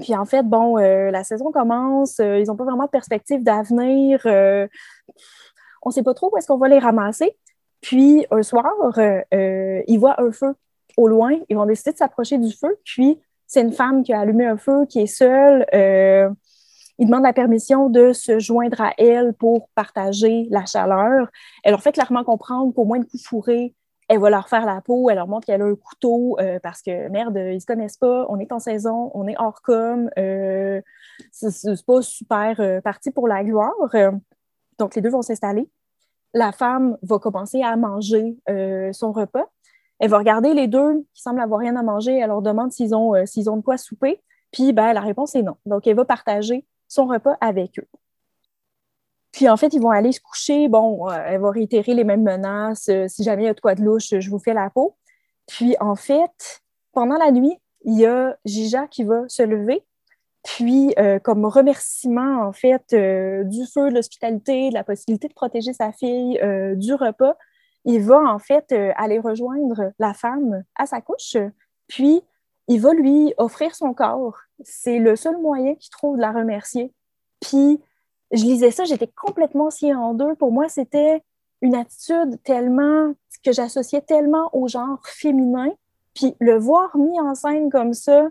[0.02, 4.22] Puis en fait, bon, la saison commence, ils n'ont pas vraiment de perspective d'avenir.
[4.26, 7.38] on ne sait pas trop où est-ce qu'on va les ramasser.
[7.82, 8.74] Puis un soir,
[9.32, 10.56] ils voient un feu
[10.98, 14.20] au loin, ils vont décider de s'approcher du feu, puis c'est une femme qui a
[14.20, 15.66] allumé un feu, qui est seule.
[15.74, 16.30] Euh,
[16.98, 21.28] ils demandent la permission de se joindre à elle pour partager la chaleur.
[21.64, 23.76] Elle leur fait clairement comprendre qu'au moins de coup fourré,
[24.10, 26.82] elle va leur faire la peau, elle leur montre qu'elle a un couteau euh, parce
[26.82, 30.82] que merde, ils se connaissent pas, on est en saison, on est hors com, euh,
[31.32, 33.74] c'est pas super euh, parti pour la gloire.
[34.78, 35.70] donc les deux vont s'installer.
[36.34, 38.38] La femme va commencer à manger
[38.92, 39.46] son repas.
[40.00, 42.18] Elle va regarder les deux qui semblent avoir rien à manger.
[42.18, 44.22] Elle leur demande s'ils ont, euh, ont de quoi souper.
[44.52, 45.56] Puis ben, la réponse est non.
[45.66, 47.88] Donc, elle va partager son repas avec eux.
[49.34, 50.70] Puis en fait, ils vont aller se coucher.
[50.70, 52.88] Bon, euh, elle va réitérer les mêmes menaces.
[52.88, 54.96] Euh, si jamais il y a de quoi de louche, je vous fais la peau.
[55.48, 56.62] Puis en fait,
[56.94, 59.84] pendant la nuit, il y a Gija qui va se lever.
[60.44, 60.94] Puis,
[61.24, 66.38] comme remerciement, en fait, du feu, de l'hospitalité, de la possibilité de protéger sa fille,
[66.76, 67.38] du repas,
[67.86, 71.38] il va en fait euh, aller rejoindre la femme à sa couche,
[71.88, 72.22] puis
[72.68, 74.38] il va lui offrir son corps.
[74.64, 76.94] C'est le seul moyen qu'il trouve de la remercier.
[77.42, 77.82] Puis
[78.34, 80.36] je lisais ça, j'étais complètement sciée en deux.
[80.36, 81.22] Pour moi, c'était
[81.62, 85.70] une attitude tellement que j'associais tellement au genre féminin.
[86.16, 88.30] Puis le voir mis en scène comme ça,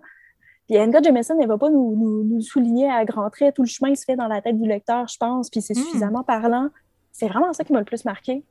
[0.69, 3.55] puis Anne Jameson, elle ne va pas nous, souligner à grands traits.
[3.55, 5.83] Tout le chemin se fait dans la tête du lecteur, je pense, puis c'est hmm.
[5.83, 6.69] suffisamment parlant.
[7.13, 8.43] C'est vraiment ça qui m'a le plus marqué.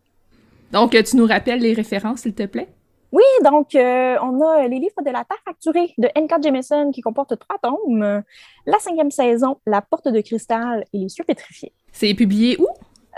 [0.71, 2.69] Donc, tu nous rappelles les références, s'il te plaît?
[3.12, 6.41] Oui, donc euh, on a les livres de la Terre facturée de N.K.
[6.41, 8.24] Jameson qui comportent trois tomes,
[8.65, 11.74] la cinquième saison, La Porte de cristal et Les cieux pétrifiés.
[11.91, 12.67] C'est publié où?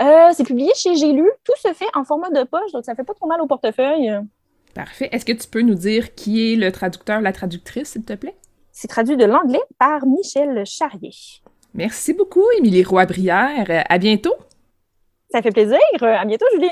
[0.01, 1.29] Euh, c'est publié chez J'ai lu.
[1.43, 4.11] Tout se fait en format de poche, donc ça fait pas trop mal au portefeuille.
[4.73, 5.09] Parfait.
[5.11, 8.35] Est-ce que tu peux nous dire qui est le traducteur, la traductrice, s'il te plaît?
[8.71, 11.11] C'est traduit de l'anglais par Michel Charrier.
[11.75, 13.85] Merci beaucoup, Émilie Roy-Brière.
[13.87, 14.33] À bientôt.
[15.29, 15.79] Ça fait plaisir.
[16.01, 16.71] À bientôt, Julie.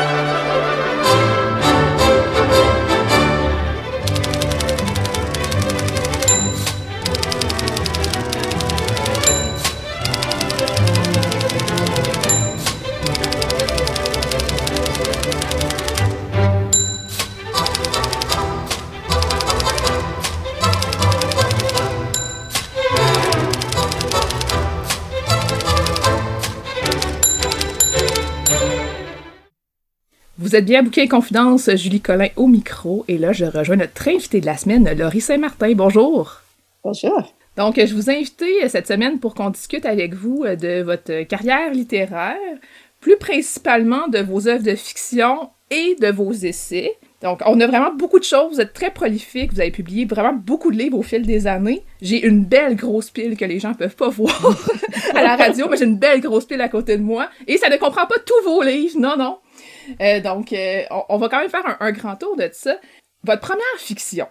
[30.51, 34.41] Vous êtes bien à Confidence, Julie Collin au micro, et là, je rejoins notre invitée
[34.41, 35.71] de la semaine, Laurie Saint-Martin.
[35.75, 36.41] Bonjour.
[36.83, 37.33] Bonjour.
[37.55, 41.71] Donc, je vous ai invité cette semaine pour qu'on discute avec vous de votre carrière
[41.71, 42.35] littéraire,
[42.99, 46.97] plus principalement de vos œuvres de fiction et de vos essais.
[47.21, 48.55] Donc, on a vraiment beaucoup de choses.
[48.55, 49.53] Vous êtes très prolifique.
[49.53, 51.83] Vous avez publié vraiment beaucoup de livres au fil des années.
[52.01, 54.59] J'ai une belle grosse pile que les gens peuvent pas voir
[55.15, 57.29] à la radio, mais j'ai une belle grosse pile à côté de moi.
[57.47, 58.99] Et ça ne comprend pas tous vos livres.
[58.99, 59.37] Non, non.
[60.01, 62.75] Euh, donc, euh, on, va quand même faire un, grand tour de ça.
[63.23, 64.27] Votre première fiction,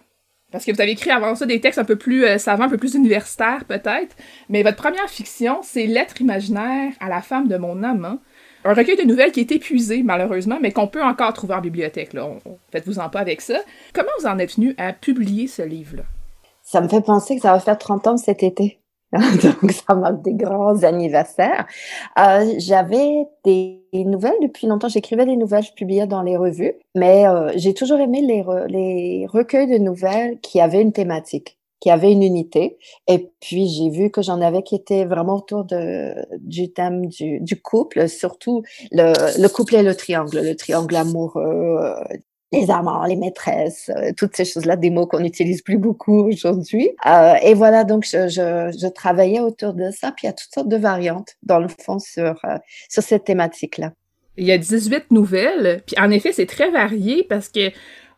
[0.51, 2.69] parce que vous avez écrit avant ça des textes un peu plus euh, savants, un
[2.69, 4.17] peu plus universitaires peut-être,
[4.49, 8.19] mais votre première fiction, c'est Lettre imaginaire à la femme de mon amant.
[8.65, 12.13] Un recueil de nouvelles qui est épuisé, malheureusement, mais qu'on peut encore trouver en bibliothèque.
[12.13, 12.29] Là.
[12.73, 13.59] Faites-vous en pas avec ça.
[13.95, 16.03] Comment vous en êtes venu à publier ce livre-là?
[16.63, 18.80] Ça me fait penser que ça va faire 30 ans cet été.
[19.13, 21.67] Donc, ça marque des grands anniversaires.
[22.19, 24.89] Euh, J'avais des nouvelles depuis longtemps.
[24.89, 29.27] J'écrivais des nouvelles, je publiais dans les revues, mais euh, j'ai toujours aimé les, les
[29.27, 32.77] recueils de nouvelles qui avaient une thématique qui avaient une unité.
[33.09, 37.41] Et puis, j'ai vu que j'en avais qui étaient vraiment autour de, du thème du,
[37.41, 41.79] du couple, surtout le, le couple et le triangle, le triangle amoureux,
[42.53, 46.91] les amants, les maîtresses, euh, toutes ces choses-là, des mots qu'on n'utilise plus beaucoup aujourd'hui.
[47.07, 50.33] Euh, et voilà, donc je, je, je, travaillais autour de ça, puis il y a
[50.33, 52.59] toutes sortes de variantes, dans le fond, sur, euh,
[52.89, 53.93] sur cette thématique-là.
[54.37, 57.71] Il y a 18 nouvelles, puis en effet, c'est très varié parce que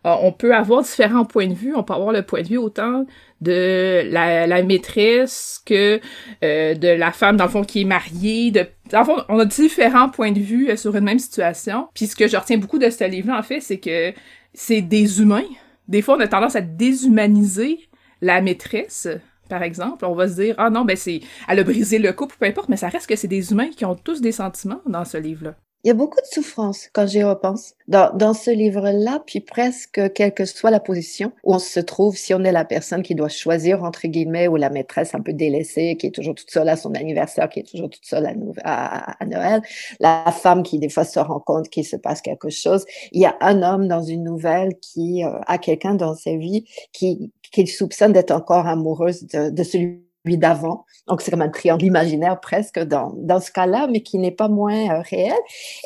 [0.05, 1.77] on peut avoir différents points de vue.
[1.77, 3.07] On peut avoir le point de vue autant
[3.43, 6.01] de la, la maîtresse que
[6.45, 8.51] euh, de la femme, dans le fond, qui est mariée.
[8.51, 8.67] De...
[8.91, 11.89] Dans le fond, on a différents points de vue euh, sur une même situation.
[11.95, 14.13] Puis ce que je retiens beaucoup de ce livre-là, en fait, c'est que
[14.55, 15.45] c'est des humains.
[15.89, 17.81] Des fois, on a tendance à déshumaniser
[18.21, 19.09] la maîtresse,
[19.49, 20.05] par exemple.
[20.05, 22.69] On va se dire, ah non, ben c'est, elle a brisé le couple, peu importe,
[22.69, 25.57] mais ça reste que c'est des humains qui ont tous des sentiments dans ce livre-là.
[25.85, 30.01] Il y a beaucoup de souffrance quand j'y repense dans, dans ce livre-là, puis presque
[30.13, 33.17] quelle que soit la position où on se trouve, si on est la personne qui
[33.17, 36.69] doit choisir, entre guillemets, ou la maîtresse un peu délaissée, qui est toujours toute seule
[36.69, 38.33] à son anniversaire, qui est toujours toute seule à,
[38.65, 39.61] à, à Noël,
[39.99, 42.85] la femme qui des fois se rend compte qu'il se passe quelque chose.
[43.11, 46.65] Il y a un homme dans une nouvelle qui euh, a quelqu'un dans sa vie
[46.93, 50.85] qui, qui soupçonne d'être encore amoureuse de, de celui d'avant.
[51.09, 54.49] Donc, c'est comme un triangle imaginaire presque dans, dans ce cas-là, mais qui n'est pas
[54.49, 55.39] moins euh, réel.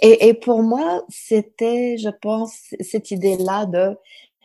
[0.03, 3.96] Et, et, pour moi, c'était, je pense, cette idée-là de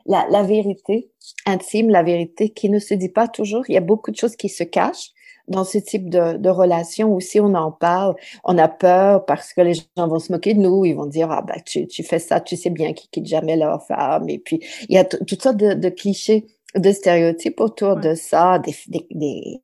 [0.05, 1.11] la, la, vérité
[1.45, 3.63] intime, la vérité qui ne se dit pas toujours.
[3.67, 5.11] Il y a beaucoup de choses qui se cachent
[5.47, 9.53] dans ce type de, de relation où si on en parle, on a peur parce
[9.53, 12.03] que les gens vont se moquer de nous, ils vont dire ah ben tu, tu
[12.03, 15.03] fais ça, tu sais bien qu'ils quittent jamais leur femme et puis il y a
[15.03, 19.61] toutes sortes de, de clichés, de stéréotypes autour de ça, des, des, des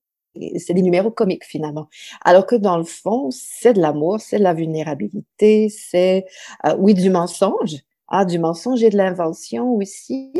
[0.57, 1.87] c'est des numéros comiques finalement.
[2.23, 6.25] Alors que dans le fond, c'est de l'amour, c'est de la vulnérabilité, c'est
[6.65, 10.31] euh, oui du mensonge, ah du mensonge et de l'invention aussi.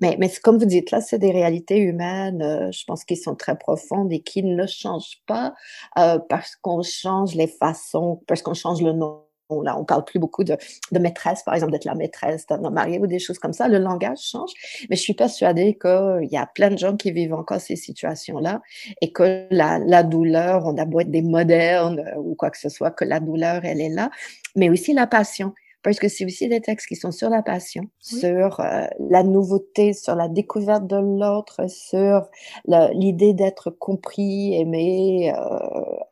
[0.00, 2.42] Mais mais comme vous dites là, c'est des réalités humaines.
[2.42, 5.54] Euh, je pense qu'ils sont très profondes et qui ne changent pas
[5.98, 9.22] euh, parce qu'on change les façons, parce qu'on change le nom
[9.60, 10.56] On parle plus beaucoup de,
[10.92, 13.68] maîtresse, par exemple, d'être la maîtresse d'un homme marié ou des choses comme ça.
[13.68, 14.50] Le langage change,
[14.88, 18.62] mais je suis persuadée qu'il y a plein de gens qui vivent encore ces situations-là
[19.00, 22.90] et que la, douleur, on a beau être des modernes ou quoi que ce soit,
[22.90, 24.10] que la douleur, elle est là,
[24.56, 25.52] mais aussi la passion.
[25.82, 29.92] Parce que c'est aussi des textes qui sont sur la passion, sur euh, la nouveauté,
[29.94, 32.28] sur la découverte de l'autre, sur
[32.66, 35.58] l'idée d'être compris, aimé, euh,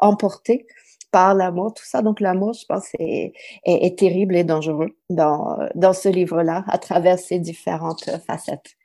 [0.00, 0.66] emporté
[1.10, 2.02] par l'amour, tout ça.
[2.02, 3.32] Donc l'amour, je pense, est,
[3.64, 8.76] est, terrible et dangereux dans, dans ce livre-là, à travers ses différentes facettes.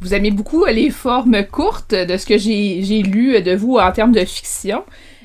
[0.00, 4.12] Vous aimez beaucoup les formes courtes de ce que j'ai lu de vous en termes
[4.12, 4.82] de fiction.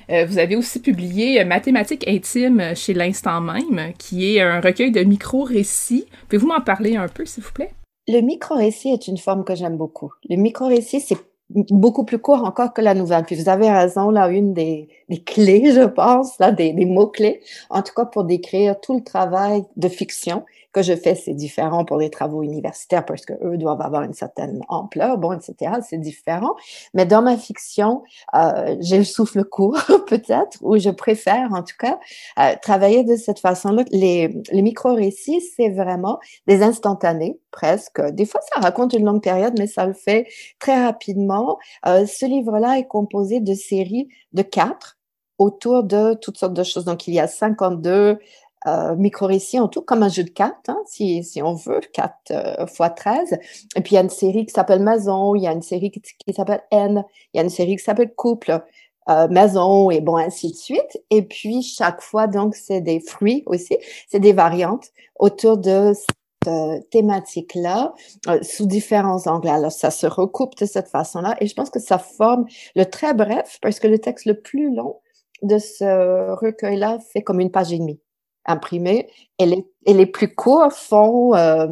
[0.09, 5.01] Euh, vous avez aussi publié Mathématiques intimes chez l'instant même, qui est un recueil de
[5.01, 6.05] micro-récits.
[6.27, 7.71] Pouvez-vous m'en parler un peu, s'il vous plaît?
[8.07, 10.11] Le micro-récit est une forme que j'aime beaucoup.
[10.27, 11.17] Le micro-récit, c'est
[11.49, 13.23] beaucoup plus court encore que la nouvelle.
[13.23, 14.87] Puis vous avez raison, là, une des,
[15.25, 19.63] clés, je pense, là, des, des mots-clés, en tout cas pour décrire tout le travail
[19.75, 23.81] de fiction que je fais, c'est différent pour les travaux universitaires parce que eux doivent
[23.81, 25.73] avoir une certaine ampleur, bon, etc.
[25.87, 26.55] C'est différent.
[26.93, 28.03] Mais dans ma fiction,
[28.35, 31.99] euh, j'ai le souffle court, peut-être, ou je préfère, en tout cas,
[32.39, 33.83] euh, travailler de cette façon-là.
[33.91, 38.01] Les, les micro-récits, c'est vraiment des instantanés, presque.
[38.11, 40.27] Des fois, ça raconte une longue période, mais ça le fait
[40.59, 41.57] très rapidement.
[41.87, 44.97] Euh, ce livre-là est composé de séries de quatre
[45.39, 46.85] autour de toutes sortes de choses.
[46.85, 48.19] Donc, il y a 52
[48.67, 52.13] euh, micro-récits en tout, comme un jeu de cartes, hein, si, si on veut, 4
[52.31, 53.39] euh, fois 13.
[53.75, 55.91] Et puis, il y a une série qui s'appelle Maison, il y a une série
[55.91, 58.61] qui, s'appelle N, il y a une série qui s'appelle Couple,
[59.09, 61.01] euh, Maison, et bon, ainsi de suite.
[61.09, 63.77] Et puis, chaque fois, donc, c'est des fruits aussi,
[64.09, 67.93] c'est des variantes autour de cette thématique-là
[68.41, 69.49] sous différents angles.
[69.49, 72.45] Alors, ça se recoupe de cette façon-là et je pense que ça forme
[72.75, 74.99] le très bref parce que le texte le plus long
[75.43, 77.99] de ce recueil-là fait comme une page et demie
[78.45, 81.67] imprimés et les, et les plus courts font euh,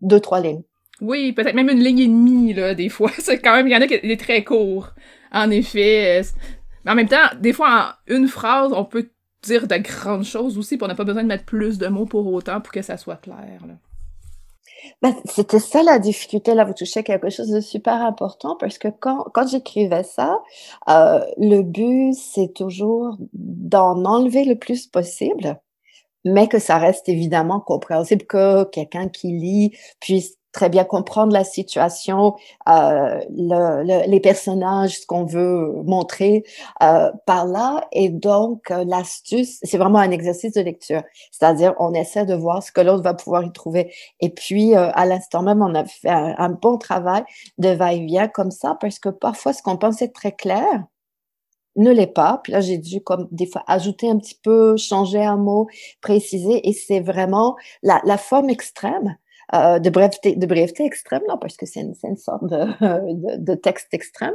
[0.00, 0.62] deux, trois lignes.
[1.00, 3.10] Oui, peut-être même une ligne et demie, là, des fois.
[3.18, 4.90] C'est quand même, il y en a qui sont très courts.
[5.32, 6.22] En effet.
[6.84, 9.08] Mais en même temps, des fois, en une phrase, on peut
[9.42, 12.06] dire de grandes choses aussi, puis on n'a pas besoin de mettre plus de mots
[12.06, 13.60] pour autant pour que ça soit clair.
[15.00, 16.54] Ben, c'était ça la difficulté.
[16.54, 20.40] Là, vous touchez quelque chose de super important parce que quand, quand j'écrivais ça,
[20.88, 25.60] euh, le but, c'est toujours d'en enlever le plus possible
[26.24, 31.44] mais que ça reste évidemment compréhensible que quelqu'un qui lit puisse très bien comprendre la
[31.44, 32.36] situation,
[32.68, 36.44] euh, le, les personnages, ce qu'on veut montrer
[36.82, 37.86] euh, par là.
[37.92, 41.02] Et donc, euh, l'astuce, c'est vraiment un exercice de lecture.
[41.30, 43.92] C'est-à-dire, on essaie de voir ce que l'autre va pouvoir y trouver.
[44.20, 47.24] Et puis, euh, à l'instant même, on a fait un, un bon travail
[47.58, 50.84] de va-et-vient comme ça, parce que parfois, ce qu'on pense être très clair,
[51.76, 52.40] ne l'est pas.
[52.42, 55.68] Puis là, j'ai dû comme des fois ajouter un petit peu, changer un mot,
[56.00, 56.68] préciser.
[56.68, 59.16] Et c'est vraiment la, la forme extrême
[59.54, 63.36] euh, de brièveté, de brièveté extrême, là, parce que c'est une, une, sorte de, de,
[63.36, 64.34] de, texte extrême,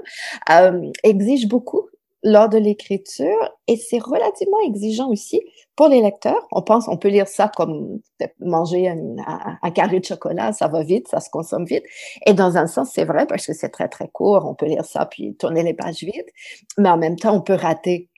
[0.51, 1.87] euh, exige beaucoup
[2.23, 5.41] lors de l'écriture et c'est relativement exigeant aussi
[5.75, 6.47] pour les lecteurs.
[6.51, 7.99] On pense, on peut lire ça comme
[8.39, 11.83] manger un, carré de chocolat, ça va vite, ça se consomme vite.
[12.25, 14.45] Et dans un sens, c'est vrai parce que c'est très, très court.
[14.45, 16.27] On peut lire ça puis tourner les pages vite.
[16.77, 18.09] Mais en même temps, on peut rater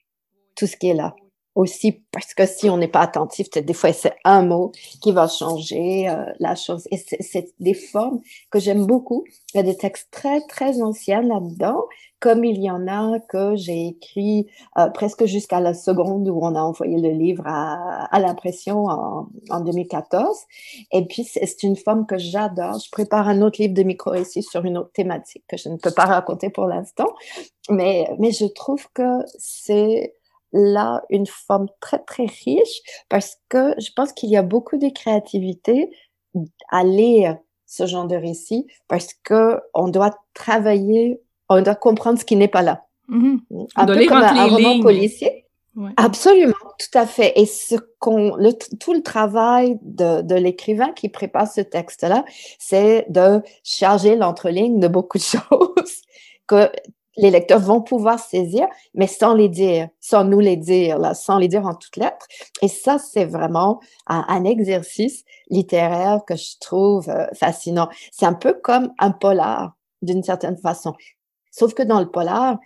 [0.56, 1.14] tout ce qui est là
[1.54, 4.72] aussi parce que si on n'est pas attentif, des fois c'est un mot
[5.02, 6.86] qui va changer euh, la chose.
[6.90, 8.20] Et c'est des formes
[8.50, 9.24] que j'aime beaucoup.
[9.52, 11.84] Il y a des textes très très anciens là-dedans,
[12.20, 14.46] comme il y en a que j'ai écrit
[14.78, 19.28] euh, presque jusqu'à la seconde où on a envoyé le livre à, à l'impression en,
[19.50, 20.36] en 2014.
[20.92, 22.78] Et puis c'est une forme que j'adore.
[22.78, 25.90] Je prépare un autre livre de micro-récits sur une autre thématique que je ne peux
[25.90, 27.08] pas raconter pour l'instant,
[27.70, 30.14] mais mais je trouve que c'est
[30.52, 34.88] là une forme très, très riche parce que je pense qu'il y a beaucoup de
[34.88, 35.90] créativité
[36.70, 42.24] à lire ce genre de récit parce que on doit travailler, on doit comprendre ce
[42.24, 42.84] qui n'est pas là.
[43.08, 43.68] Mm-hmm.
[43.76, 45.46] Un peu comme un, roman policier.
[45.96, 47.32] Absolument, tout à fait.
[47.36, 52.24] Et ce qu'on, le, tout le travail de, de l'écrivain qui prépare ce texte-là,
[52.58, 56.02] c'est de charger l'entreligne de beaucoup de choses
[56.46, 56.70] que
[57.20, 61.38] les lecteurs vont pouvoir saisir, mais sans les dire, sans nous les dire, là, sans
[61.38, 62.26] les dire en toutes lettres.
[62.62, 67.88] Et ça, c'est vraiment un, exercice littéraire que je trouve euh, fascinant.
[68.10, 70.94] C'est un peu comme un polar, d'une certaine façon.
[71.50, 72.58] Sauf que dans le polar,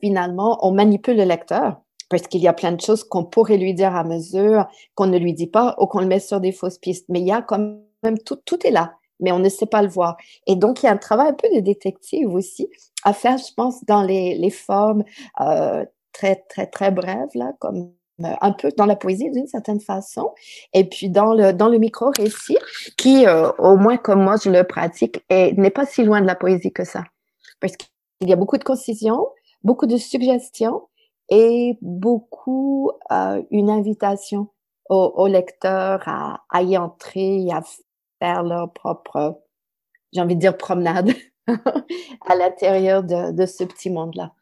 [0.00, 3.74] finalement, on manipule le lecteur parce qu'il y a plein de choses qu'on pourrait lui
[3.74, 6.78] dire à mesure, qu'on ne lui dit pas ou qu'on le met sur des fausses
[6.78, 7.06] pistes.
[7.08, 7.58] Mais il y a quand
[8.02, 10.16] même tout, tout est là mais on ne sait pas le voir.
[10.46, 12.68] Et donc, il y a un travail un peu de détective aussi
[13.04, 15.04] à faire, je pense, dans les, les formes
[15.40, 17.92] euh, très, très, très brèves, là, comme
[18.24, 20.32] euh, un peu dans la poésie d'une certaine façon,
[20.74, 22.58] et puis dans le, dans le micro-récit,
[22.98, 26.34] qui, euh, au moins comme moi je le pratique, n'est pas si loin de la
[26.34, 27.04] poésie que ça.
[27.60, 29.26] Parce qu'il y a beaucoup de concision,
[29.62, 30.82] beaucoup de suggestions
[31.30, 34.48] et beaucoup euh, une invitation
[34.88, 37.62] au, au lecteur à, à, y entrer, à
[38.20, 39.40] faire leur propre,
[40.12, 41.12] j'ai envie de dire, promenade
[41.48, 44.32] à l'intérieur de, ce petit monde-là.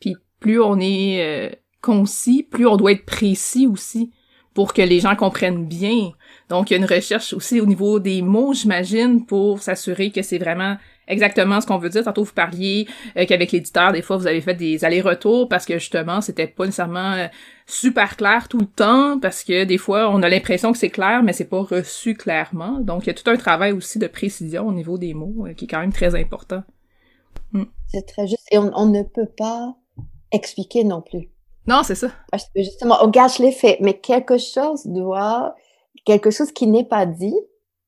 [0.00, 4.12] Puis plus on est euh, concis, plus on doit être précis aussi
[4.56, 6.12] pour que les gens comprennent bien.
[6.48, 10.22] Donc, il y a une recherche aussi au niveau des mots, j'imagine, pour s'assurer que
[10.22, 12.02] c'est vraiment exactement ce qu'on veut dire.
[12.02, 15.74] Tantôt, vous parliez euh, qu'avec l'éditeur, des fois, vous avez fait des allers-retours parce que
[15.74, 17.26] justement, c'était pas nécessairement euh,
[17.66, 21.22] super clair tout le temps parce que des fois, on a l'impression que c'est clair,
[21.22, 22.80] mais c'est pas reçu clairement.
[22.80, 25.54] Donc, il y a tout un travail aussi de précision au niveau des mots euh,
[25.54, 26.62] qui est quand même très important.
[27.52, 27.64] Hmm.
[27.88, 28.46] C'est très juste.
[28.50, 29.74] Et on, on ne peut pas
[30.32, 31.28] expliquer non plus.
[31.66, 32.08] Non, c'est ça.
[32.30, 35.56] Parce que justement, on gâche les faits, mais quelque chose doit,
[36.04, 37.34] quelque chose qui n'est pas dit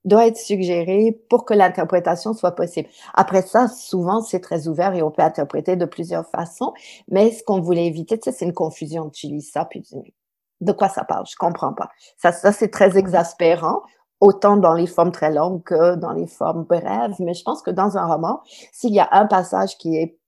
[0.04, 2.88] doit être suggéré pour que l'interprétation soit possible.
[3.14, 6.72] Après ça, souvent, c'est très ouvert et on peut interpréter de plusieurs façons,
[7.08, 9.10] mais ce qu'on voulait éviter, c'est une confusion.
[9.10, 10.14] Tu lis ça, puis tu dis,
[10.60, 11.26] de quoi ça parle?
[11.28, 11.88] Je comprends pas.
[12.16, 13.82] Ça, ça c'est très exaspérant
[14.20, 17.70] autant dans les formes très longues que dans les formes brèves, mais je pense que
[17.70, 18.40] dans un roman,
[18.72, 20.18] s'il y a un passage qui est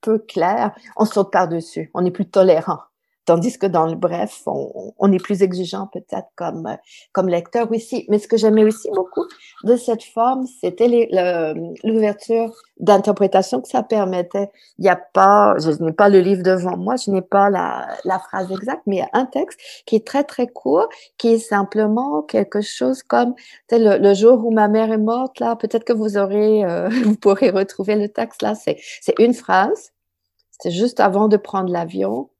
[0.00, 2.78] peu clair, on saute par-dessus, on est plus tolérant.
[3.28, 6.66] Tandis que dans le bref, on, on est plus exigeant peut-être comme,
[7.12, 8.06] comme lecteur aussi.
[8.08, 9.26] Mais ce que j'aimais aussi beaucoup
[9.64, 11.10] de cette forme, c'était
[11.84, 12.50] l'ouverture
[12.80, 14.48] d'interprétation que ça permettait.
[14.78, 17.88] Il n'y a pas, je n'ai pas le livre devant moi, je n'ai pas la,
[18.06, 21.34] la phrase exacte, mais il y a un texte qui est très très court, qui
[21.34, 23.34] est simplement quelque chose comme
[23.70, 25.38] le, le jour où ma mère est morte.
[25.38, 28.54] Là, peut-être que vous aurez, euh, vous pourrez retrouver le texte là.
[28.54, 29.92] C'est c'est une phrase.
[30.60, 32.30] C'est juste avant de prendre l'avion.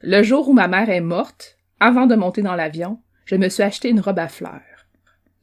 [0.00, 3.64] Le jour où ma mère est morte, avant de monter dans l'avion, je me suis
[3.64, 4.60] acheté une robe à fleurs.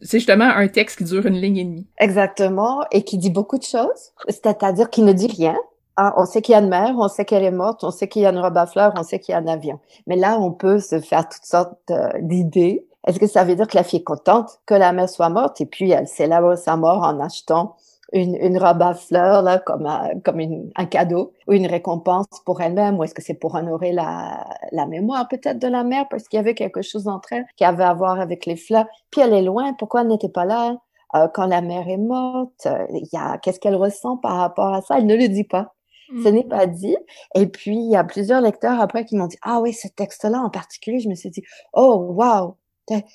[0.01, 1.87] C'est justement un texte qui dure une ligne et demie.
[1.97, 5.57] Exactement, et qui dit beaucoup de choses, c'est-à-dire qu'il ne dit rien.
[5.97, 8.07] Ah, on sait qu'il y a une mère, on sait qu'elle est morte, on sait
[8.07, 9.79] qu'il y a une robe à fleurs, on sait qu'il y a un avion.
[10.07, 12.87] Mais là, on peut se faire toutes sortes euh, d'idées.
[13.05, 15.59] Est-ce que ça veut dire que la fille est contente que la mère soit morte?
[15.59, 17.75] Et puis elle célèbre sa mort en achetant
[18.13, 22.27] une, une robe à fleurs là comme un, comme une, un cadeau ou une récompense
[22.45, 26.07] pour elle-même ou est-ce que c'est pour honorer la, la mémoire peut-être de la mère
[26.09, 28.85] parce qu'il y avait quelque chose entre elles qui avait à voir avec les fleurs
[29.11, 30.77] puis elle est loin pourquoi elle n'était pas là
[31.15, 34.81] euh, quand la mère est morte il y a qu'est-ce qu'elle ressent par rapport à
[34.81, 34.97] ça?
[34.97, 35.75] Elle ne le dit pas
[36.23, 36.49] ce n'est mm.
[36.49, 36.97] pas dit.
[37.33, 40.39] Et puis, il y a plusieurs lecteurs après qui m'ont dit, ah oui, ce texte-là
[40.39, 41.41] en particulier, je me suis dit,
[41.73, 42.57] oh, wow,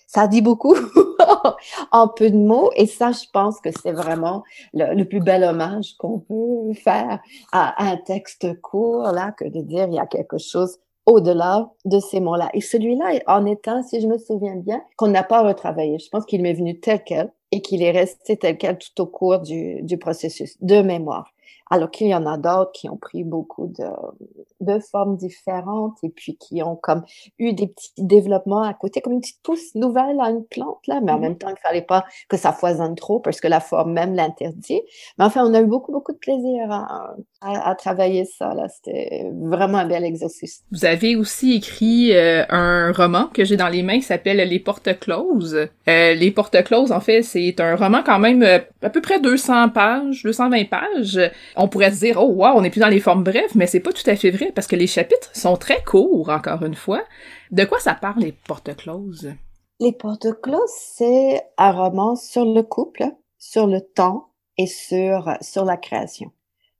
[0.07, 0.74] ça dit beaucoup
[1.93, 2.70] en peu de mots.
[2.76, 7.20] Et ça, je pense que c'est vraiment le, plus bel hommage qu'on peut faire
[7.53, 11.99] à, un texte court, là, que de dire il y a quelque chose au-delà de
[11.99, 12.51] ces mots-là.
[12.55, 15.99] Et celui-là en un, si je me souviens bien, qu'on n'a pas retravaillé.
[15.99, 19.07] Je pense qu'il m'est venu tel quel et qu'il est resté tel quel tout au
[19.07, 21.33] cours du processus de mémoire.
[21.71, 23.87] Alors qu'il y en a d'autres qui ont pris beaucoup de,
[24.61, 27.03] de formes différentes et puis qui ont comme
[27.39, 31.01] eu des petits développements à côté, comme une petite pousse nouvelle à une plante, là,
[31.03, 33.49] mais en mmh même temps, il ne fallait pas que ça foisonne trop parce que
[33.49, 34.81] la forme même l'interdit.
[35.18, 38.68] Mais enfin, on a eu beaucoup, beaucoup de plaisir à, à, travailler ça, là.
[38.68, 40.62] C'était vraiment un bel exercice.
[40.73, 44.59] Vous avez aussi écrit euh, un roman que j'ai dans les mains qui s'appelle Les
[44.59, 45.68] Portes Closes.
[45.89, 49.21] Euh, les Portes Closes, en fait, c'est un roman quand même euh, à peu près
[49.21, 51.21] 200 pages, 220 pages.
[51.63, 53.81] On pourrait se dire, oh wow, on n'est plus dans les formes brèves, mais c'est
[53.81, 57.03] pas tout à fait vrai parce que les chapitres sont très courts, encore une fois.
[57.51, 59.35] De quoi ça parle, Les Portes Closes?
[59.79, 63.05] Les Portes Closes, c'est un roman sur le couple,
[63.37, 66.33] sur le temps et sur, sur la création.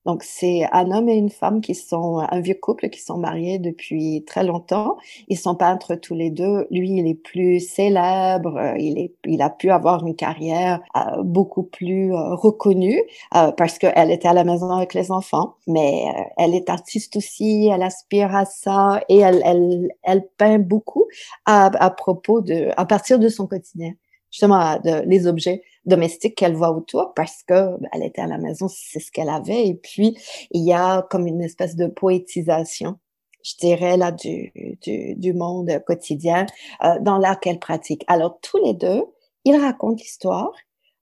[0.07, 3.59] Donc, c'est un homme et une femme qui sont un vieux couple qui sont mariés
[3.59, 4.97] depuis très longtemps.
[5.29, 6.67] Ils sont peintres tous les deux.
[6.71, 8.59] Lui, il est plus célèbre.
[8.79, 13.03] Il est, il a pu avoir une carrière euh, beaucoup plus euh, reconnue
[13.37, 15.57] euh, parce qu'elle était à la maison avec les enfants.
[15.67, 16.05] Mais
[16.39, 17.69] elle est artiste aussi.
[17.73, 21.07] Elle aspire à ça et elle, elle, elle peint beaucoup
[21.45, 23.93] à, à propos de, à partir de son quotidien
[24.31, 28.39] justement de, les objets domestiques qu'elle voit autour parce que ben, elle était à la
[28.39, 29.67] maison, c'est ce qu'elle avait.
[29.67, 30.17] Et puis
[30.51, 32.99] il y a comme une espèce de poétisation,
[33.45, 34.53] je dirais là du
[34.83, 36.47] du, du monde quotidien
[36.85, 38.05] euh, dans l'art qu'elle pratique.
[38.07, 39.05] Alors tous les deux,
[39.45, 40.53] ils racontent l'histoire.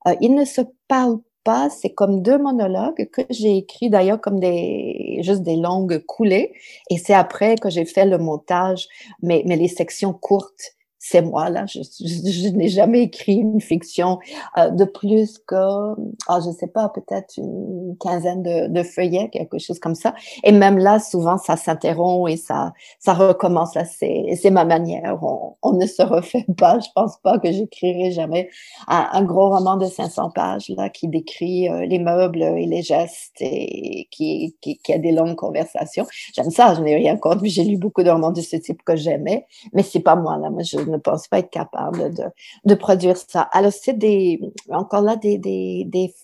[0.06, 4.38] Euh, ils ne se parlent pas, c'est comme deux monologues que j'ai écrits d'ailleurs comme
[4.38, 6.52] des juste des longues coulées
[6.90, 8.86] et c'est après que j'ai fait le montage
[9.22, 10.76] mais mais les sections courtes
[11.10, 11.64] c'est moi là.
[11.66, 14.18] Je, je, n'ai jamais écrit une fiction
[14.58, 19.58] euh, de plus que, oh, je sais pas, peut-être une quinzaine de, de, feuillets, quelque
[19.58, 20.14] chose comme ça.
[20.44, 23.74] Et même là, souvent, ça s'interrompt et ça, ça recommence.
[23.74, 25.18] Là, c'est, ma manière.
[25.22, 26.78] On, on, ne se refait pas.
[26.78, 28.50] Je pense pas que j'écrirai jamais
[28.86, 33.36] un, gros roman de 500 pages là qui décrit euh, les meubles et les gestes
[33.40, 36.06] et qui, qui, qui a des longues conversations.
[36.34, 36.74] J'aime ça.
[36.74, 37.44] Je n'ai rien contre.
[37.44, 40.50] J'ai lu beaucoup de romans de ce type que j'aimais, mais c'est pas moi là.
[40.50, 42.24] Moi, je ne pense pas être capable de,
[42.64, 43.42] de produire ça.
[43.42, 44.40] Alors, c'est des,
[44.70, 46.14] encore là, des, des, des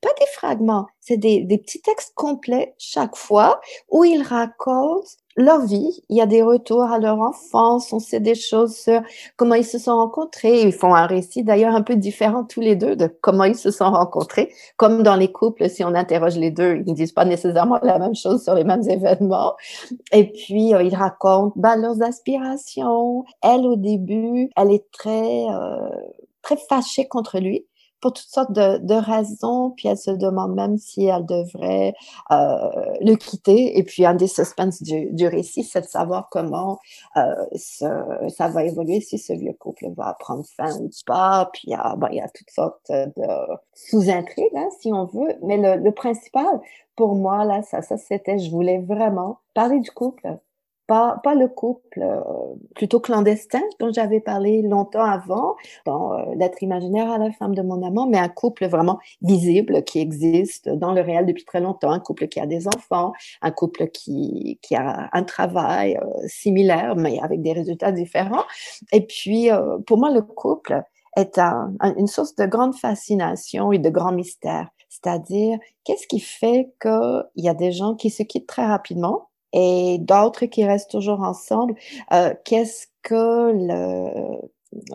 [0.00, 5.64] pas des fragments, c'est des, des, petits textes complets chaque fois où ils racontent leur
[5.64, 6.02] vie.
[6.08, 9.00] Il y a des retours à leur enfance, on sait des choses sur
[9.36, 10.62] comment ils se sont rencontrés.
[10.62, 13.70] Ils font un récit d'ailleurs un peu différent tous les deux de comment ils se
[13.70, 14.52] sont rencontrés.
[14.76, 17.98] Comme dans les couples, si on interroge les deux, ils ne disent pas nécessairement la
[17.98, 19.54] même chose sur les mêmes événements.
[20.12, 23.24] Et puis, euh, ils racontent bah, leurs aspirations.
[23.42, 25.46] Elle, au début, elle est très...
[25.48, 25.88] Euh,
[26.40, 27.66] très fâchée contre lui
[28.00, 31.94] pour toutes sortes de, de, raisons, puis elle se demande même si elle devrait
[32.30, 32.70] euh,
[33.00, 33.78] le quitter.
[33.78, 36.78] Et puis un des suspens du, du récit, c'est de savoir comment
[37.16, 37.86] euh, ce,
[38.28, 41.50] ça va évoluer, si ce vieux couple va prendre fin ou pas.
[41.52, 45.36] Puis il y a, bon, y a toutes sortes de sous-intrigues, hein, si on veut.
[45.42, 46.60] Mais le, le principal,
[46.96, 50.38] pour moi, là, ça, ça c'était, je voulais vraiment parler du couple,
[50.88, 52.20] pas, pas le couple euh,
[52.74, 55.54] plutôt clandestin dont j'avais parlé longtemps avant,
[55.86, 59.84] dans euh, L'être imaginaire à la femme de mon amant, mais un couple vraiment visible
[59.84, 63.12] qui existe dans le réel depuis très longtemps, un couple qui a des enfants,
[63.42, 68.44] un couple qui, qui a un travail euh, similaire, mais avec des résultats différents.
[68.92, 69.50] Et puis,
[69.86, 70.82] pour moi, le couple
[71.16, 74.68] est un, une source de grande fascination et de grand mystère.
[74.88, 79.27] C'est-à-dire, qu'est-ce qui fait qu'il y a des gens qui se quittent très rapidement?
[79.52, 81.74] Et d'autres qui restent toujours ensemble.
[82.12, 84.38] Euh, Qu'est-ce que le,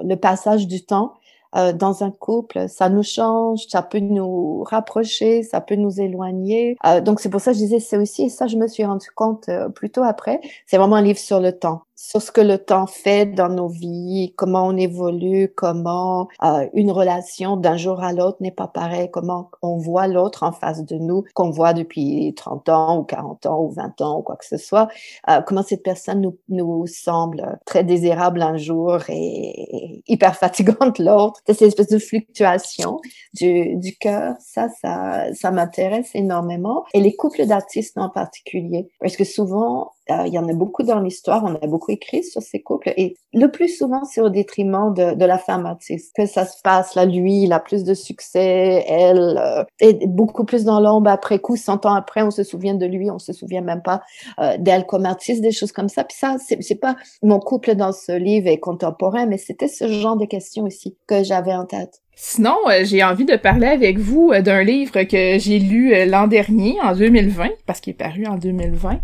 [0.04, 1.14] le, passage du temps
[1.56, 6.78] euh, dans un couple, ça nous change, ça peut nous rapprocher, ça peut nous éloigner.
[6.86, 8.84] Euh, donc c'est pour ça que je disais, c'est aussi, et ça je me suis
[8.84, 12.42] rendu compte euh, plutôt après, c'est vraiment un livre sur le temps sur ce que
[12.42, 18.02] le temps fait dans nos vies, comment on évolue, comment euh, une relation d'un jour
[18.02, 21.74] à l'autre n'est pas pareil, comment on voit l'autre en face de nous, qu'on voit
[21.74, 24.88] depuis 30 ans ou 40 ans ou 20 ans ou quoi que ce soit,
[25.30, 31.42] euh, comment cette personne nous, nous semble très désirable un jour et, hyper fatigante l'autre.
[31.46, 33.00] Cette espèce de fluctuation
[33.34, 36.84] du, du cœur, ça, ça, ça m'intéresse énormément.
[36.94, 40.84] Et les couples d'artistes en particulier, parce que souvent, euh, il y en a beaucoup
[40.84, 44.28] dans l'histoire, on a beaucoup écrit sur ces couples et le plus souvent c'est au
[44.28, 46.96] détriment de, de, la femme artiste que ça se passe.
[46.96, 51.40] Là, lui, il a plus de succès, elle euh, est beaucoup plus dans l'ombre après
[51.40, 54.02] coup, cent ans après, on se souvient de lui, on se souvient même pas
[54.40, 56.04] euh, d'elle comme artiste, des choses comme ça.
[56.04, 60.18] Puis ça, c'est pas mon couple dans ce livre est contemporain, mais c'était ce genre
[60.18, 62.02] de questions aussi que j'avais en tête.
[62.16, 66.94] Sinon, j'ai envie de parler avec vous d'un livre que j'ai lu l'an dernier, en
[66.94, 69.00] 2020, parce qu'il est paru en 2020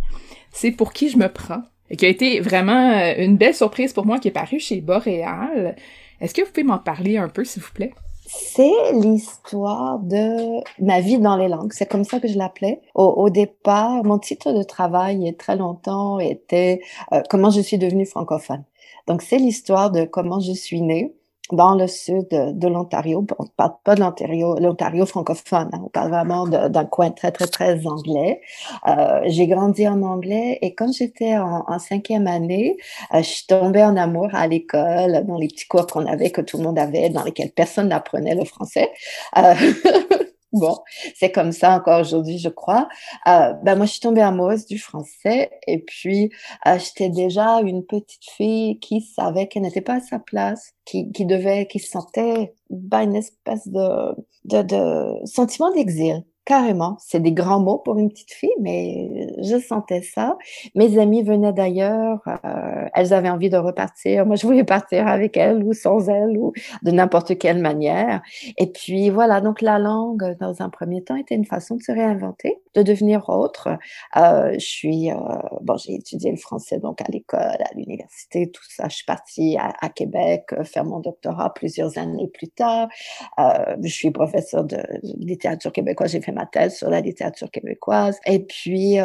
[0.52, 3.94] c'est Pour qui je me prends, et qui a été vraiment euh, une belle surprise
[3.94, 5.76] pour moi, qui est paru chez Boréal.
[6.22, 7.94] Est-ce que vous pouvez m'en parler un peu, s'il vous plaît?
[8.28, 11.74] C'est l'histoire de ma vie dans les langues.
[11.74, 12.80] C'est comme ça que je l'appelais.
[12.94, 16.82] Au, départ, mon titre de travail, il y a très longtemps, était
[17.12, 18.64] euh, Comment je suis devenue francophone.
[19.08, 21.16] Donc, c'est l'histoire de comment je suis née
[21.52, 23.26] dans le sud de, l'Ontario.
[23.38, 25.70] On ne parle pas de l'Ontario, l'Ontario francophone.
[25.74, 25.82] Hein.
[25.84, 28.42] on parle vraiment d'un coin très, très, très anglais.
[28.88, 32.78] Euh, j'ai grandi en anglais et quand j'étais en, cinquième année,
[33.14, 36.58] euh, je tombée en amour à l'école, dans les petits cours qu'on avait, que tout
[36.58, 38.90] le monde avait, dans lesquels personne n'apprenait le français.
[39.38, 39.54] Euh,
[40.52, 40.80] Bon,
[41.16, 42.88] c'est comme ça encore aujourd'hui, je crois.
[43.26, 46.32] Ben moi, je suis tombée amoureuse du français et puis
[46.66, 51.12] euh, j'étais déjà une petite fille qui savait qu'elle n'était pas à sa place, qui,
[51.12, 56.24] qui devait, qui sentait ben, une espèce de, de, de sentiment d'exil.
[56.46, 60.38] Carrément, c'est des grands mots pour une petite fille, mais je sentais ça.
[60.76, 64.26] Mes amies venaient d'ailleurs, euh, elles avaient envie de repartir.
[64.26, 68.22] Moi, je voulais partir avec elles ou sans elles ou de n'importe quelle manière.
[68.58, 71.92] Et puis voilà, donc la langue, dans un premier temps, était une façon de se
[71.92, 73.70] réinventer, de devenir autre.
[74.18, 75.16] Euh, je suis, euh,
[75.62, 78.88] bon, j'ai étudié le français donc à l'école, à l'université, tout ça.
[78.90, 82.90] Je suis partie à, Québec faire mon doctorat plusieurs années plus tard.
[83.38, 86.12] je suis professeure de littérature québécoise.
[86.12, 88.20] J'ai fait ma thèse sur la littérature québécoise.
[88.26, 89.00] Et puis,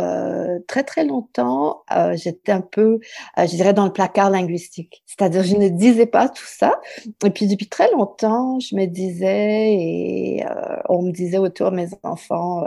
[0.66, 3.00] très, très longtemps, euh, j'étais un peu,
[3.38, 5.02] euh, je dirais, dans le placard linguistique.
[5.06, 6.80] C'est-à-dire, je ne disais pas tout ça.
[7.24, 10.44] Et puis, depuis très longtemps, je me disais, et
[10.88, 12.64] on me disait autour mes enfants,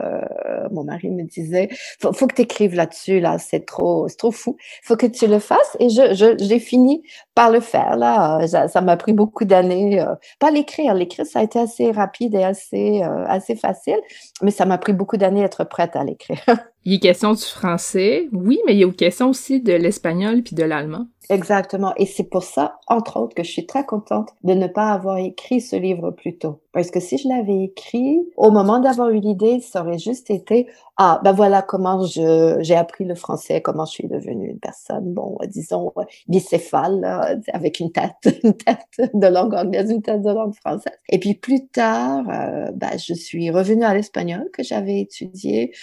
[0.72, 4.32] mon mari me disait, faut, faut que tu écrives là-dessus, là, c'est trop, c'est trop
[4.32, 4.58] fou.
[4.84, 5.78] faut que tu le fasses.
[5.80, 7.04] Et je, j'ai fini
[7.38, 8.48] par le faire, là.
[8.48, 10.04] Ça, m'a pris beaucoup d'années.
[10.40, 10.96] pas l'écrire.
[10.96, 14.00] L'écrire, ça a été assez rapide et assez, assez facile.
[14.42, 16.44] Mais ça m'a pris beaucoup d'années d'être prête à l'écrire.
[16.84, 20.56] il est question du français, oui, mais il y a question aussi de l'espagnol puis
[20.56, 21.06] de l'allemand.
[21.30, 21.94] Exactement.
[21.98, 25.18] Et c'est pour ça, entre autres, que je suis très contente de ne pas avoir
[25.18, 26.62] écrit ce livre plus tôt.
[26.72, 30.68] Parce que si je l'avais écrit, au moment d'avoir eu l'idée, ça aurait juste été,
[30.98, 35.14] ah, ben voilà comment je, j'ai appris le français, comment je suis devenue une personne,
[35.14, 35.92] bon, disons,
[36.28, 38.14] bicéphale, avec une tête,
[38.44, 40.94] une tête de langue anglaise, une tête de langue française.
[41.10, 45.74] Et puis plus tard, euh, ben, je suis revenue à l'espagnol que j'avais étudié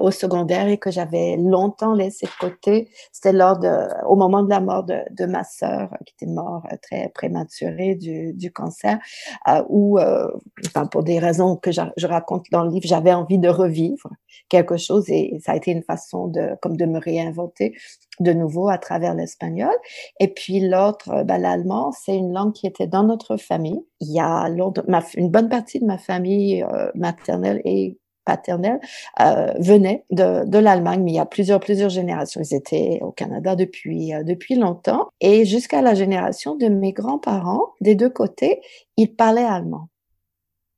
[0.00, 2.88] au secondaire et que j'avais longtemps laissé de côté.
[3.12, 3.68] C'était lors de,
[4.06, 8.52] au moment de la mort de, ma sœur, qui était morte euh, très prématurée du,
[8.52, 8.98] cancer,
[9.48, 10.28] euh, où, euh,
[10.66, 14.08] enfin, pour des raisons que je, raconte dans le livre, j'avais envie de revivre
[14.48, 17.74] quelque chose et ça a été une façon de, comme de me réinventer
[18.18, 19.74] de nouveau à travers l'espagnol.
[20.18, 23.80] Et puis l'autre, ben, l'allemand, c'est une langue qui était dans notre famille.
[24.00, 24.48] Il y a
[25.16, 26.64] une bonne partie de ma famille
[26.94, 28.80] maternelle et paternelle
[29.20, 32.40] euh, venaient de, de l'Allemagne, mais il y a plusieurs, plusieurs générations.
[32.42, 35.08] Ils étaient au Canada depuis, euh, depuis longtemps.
[35.20, 38.60] Et jusqu'à la génération de mes grands-parents, des deux côtés,
[38.96, 39.89] ils parlaient allemand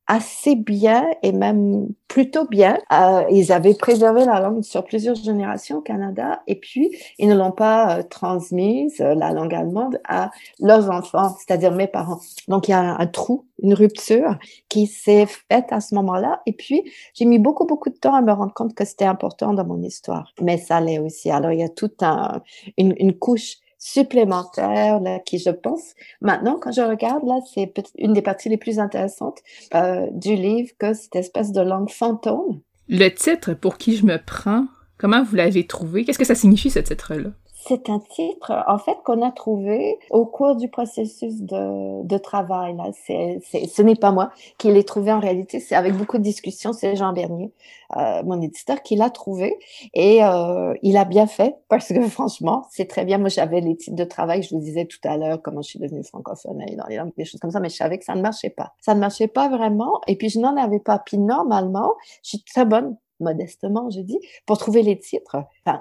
[0.06, 2.78] assez bien et même plutôt bien.
[2.92, 7.34] Euh, ils avaient préservé la langue sur plusieurs générations au Canada et puis ils ne
[7.34, 10.30] l'ont pas euh, transmise, euh, la langue allemande, à
[10.60, 12.20] leurs enfants, c'est-à-dire mes parents.
[12.48, 14.36] Donc il y a un, trou, une rupture
[14.68, 16.42] qui s'est faite à ce moment-là.
[16.46, 16.82] Et puis
[17.14, 19.80] j'ai mis beaucoup, beaucoup de temps à me rendre compte que c'était important dans mon
[19.82, 20.32] histoire.
[20.40, 21.30] Mais ça l'est aussi.
[21.30, 22.42] Alors il y a toute un,
[22.76, 28.12] une, une couche supplémentaire là, qui, je pense, maintenant, quand je regarde, là, c'est une
[28.12, 29.40] des parties les plus intéressantes
[29.74, 32.60] euh, du livre, que cette espèce de langue fantôme.
[32.88, 34.66] Le titre, pour qui je me prends,
[34.98, 36.04] comment vous l'avez trouvé?
[36.04, 37.30] Qu'est-ce que ça signifie, ce titre-là?
[37.64, 42.76] C'est un titre, en fait, qu'on a trouvé au cours du processus de, de travail.
[42.76, 42.90] Là.
[42.92, 46.96] Ce n'est pas moi qui l'ai trouvé en réalité, c'est avec beaucoup de discussions, c'est
[46.96, 47.52] Jean Bernier,
[47.96, 49.56] euh, mon éditeur, qui l'a trouvé.
[49.94, 53.18] Et euh, il a bien fait, parce que franchement, c'est très bien.
[53.18, 55.78] Moi, j'avais les titres de travail, je vous disais tout à l'heure, comment je suis
[55.78, 58.16] devenue francophone et dans les langues, des choses comme ça, mais je savais que ça
[58.16, 58.74] ne marchait pas.
[58.80, 60.00] Ça ne marchait pas vraiment.
[60.08, 60.98] Et puis, je n'en avais pas.
[60.98, 61.94] Puis normalement,
[62.24, 65.36] je suis très bonne modestement, je dis, pour trouver les titres.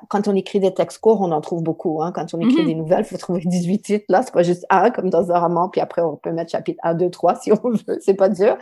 [0.10, 2.02] quand on écrit des textes courts, on en trouve beaucoup.
[2.02, 2.12] Hein.
[2.12, 2.66] Quand on écrit mm-hmm.
[2.66, 4.06] des nouvelles, il faut trouver 18 titres.
[4.10, 6.80] Là, c'est pas juste un, comme dans un roman, puis après, on peut mettre chapitre
[6.84, 8.00] 1, 2, 3 si on veut.
[8.02, 8.58] C'est pas dur.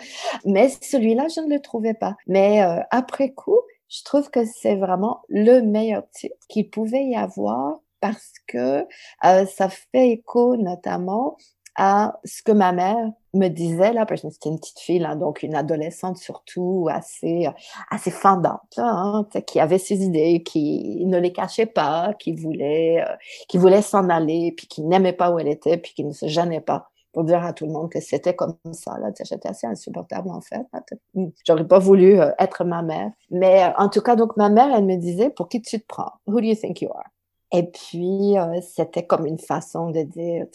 [0.46, 2.16] Mais celui-là, je ne le trouvais pas.
[2.28, 3.60] Mais euh, après coup,
[3.90, 8.86] je trouve que c'est vraiment le meilleur titre qu'il pouvait y avoir parce que
[9.26, 11.38] euh, ça fait écho notamment
[11.80, 15.16] à ce que ma mère me disait là, parce que c'était une petite fille, là,
[15.16, 17.48] donc une adolescente surtout assez
[17.90, 23.16] assez fendante, hein, qui avait ses idées, qui ne les cachait pas, qui voulait euh,
[23.48, 26.28] qui voulait s'en aller, puis qui n'aimait pas où elle était, puis qui ne se
[26.28, 28.98] gênait pas pour dire à tout le monde que c'était comme ça.
[29.00, 30.68] Là, j'étais assez insupportable en fait.
[31.48, 34.76] J'aurais pas voulu euh, être ma mère, mais euh, en tout cas, donc ma mère,
[34.76, 36.12] elle me disait pour qui tu te prends?
[36.28, 37.08] Who do you think you are?
[37.52, 40.46] Et puis c'était comme une façon de dire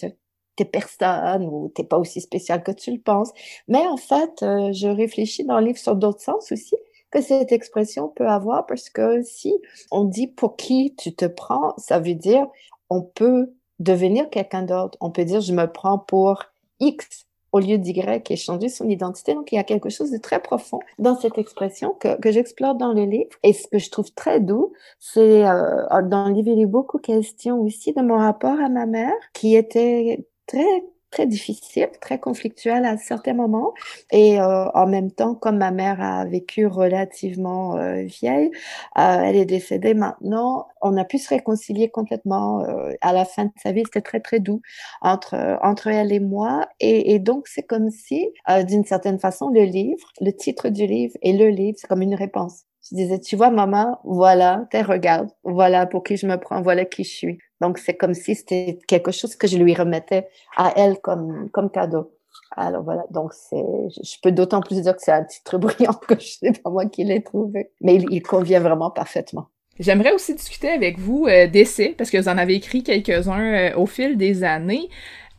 [0.57, 3.33] t'es personne ou t'es pas aussi spécial que tu le penses.
[3.69, 6.77] Mais en fait, euh, je réfléchis dans le livre sur d'autres sens aussi
[7.11, 9.55] que cette expression peut avoir parce que si
[9.91, 12.47] on dit pour qui tu te prends, ça veut dire
[12.91, 14.99] on peut devenir quelqu'un d'autre.
[15.01, 16.43] On peut dire je me prends pour
[16.81, 17.95] X au lieu d'Y
[18.31, 19.33] et changer son identité.
[19.33, 22.75] Donc, il y a quelque chose de très profond dans cette expression que, que j'explore
[22.75, 23.31] dans le livre.
[23.45, 26.67] Et ce que je trouve très doux, c'est euh, dans le livre, il y a
[26.67, 30.83] beaucoup question aussi de mon rapport à ma mère, qui était très
[31.15, 33.73] très difficile, très conflictuel à certains moments.
[34.11, 38.51] Et euh, en même temps, comme ma mère a vécu relativement euh, vieille,
[38.99, 42.67] euh, elle est décédée maintenant, on a pu se réconcilier complètement
[43.01, 43.83] à la fin de sa vie.
[43.85, 44.61] C'était très, très doux
[45.03, 46.67] entre, entre elle et moi.
[46.81, 48.29] Et, et donc, c'est comme si,
[48.67, 52.15] d'une certaine façon, le livre, le titre du livre et le livre, c'est comme une
[52.15, 52.65] réponse.
[52.91, 56.85] Je disais, tu vois, maman, voilà, tes regarde, voilà pour qui je me prends, voilà
[56.85, 57.39] qui je suis.
[57.61, 61.71] Donc, c'est comme si c'était quelque chose que je lui remettais à elle comme, comme
[61.71, 62.11] cadeau.
[62.57, 63.65] Alors voilà, donc c'est,
[64.03, 66.87] je peux d'autant plus dire que c'est un titre brillant que je sais pas moi
[66.87, 69.49] qui l'ai trouvé, mais il, convient vraiment parfaitement.
[69.81, 73.77] J'aimerais aussi discuter avec vous euh, d'essais, parce que vous en avez écrit quelques-uns euh,
[73.77, 74.89] au fil des années.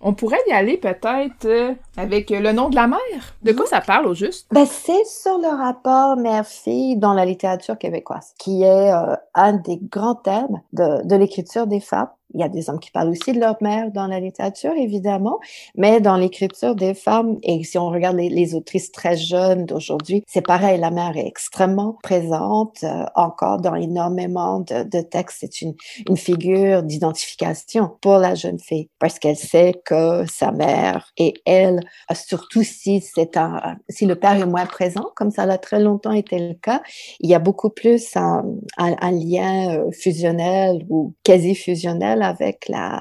[0.01, 2.99] On pourrait y aller peut-être euh, avec le nom de la mère?
[3.43, 4.47] De quoi ça parle au juste?
[4.51, 8.91] Ben, c'est sur le rapport mère-fille dans la littérature québécoise, qui est
[9.33, 12.09] un des grands thèmes de, de l'écriture des femmes.
[12.33, 15.39] Il y a des hommes qui parlent aussi de leur mère dans la littérature, évidemment,
[15.75, 20.45] mais dans l'écriture des femmes, et si on regarde les, autrices très jeunes d'aujourd'hui, c'est
[20.45, 25.37] pareil, la mère est extrêmement présente euh, encore dans énormément de, de textes.
[25.41, 25.75] C'est une,
[26.09, 31.79] une figure d'identification pour la jeune fille parce qu'elle sait que sa mère et elle,
[32.13, 36.11] surtout si c'est un, si le père est moins présent, comme ça l'a très longtemps
[36.11, 36.81] été le cas,
[37.19, 38.43] il y a beaucoup plus un,
[39.11, 42.97] lien euh, fusionnel ou quasi fusionnel avec la,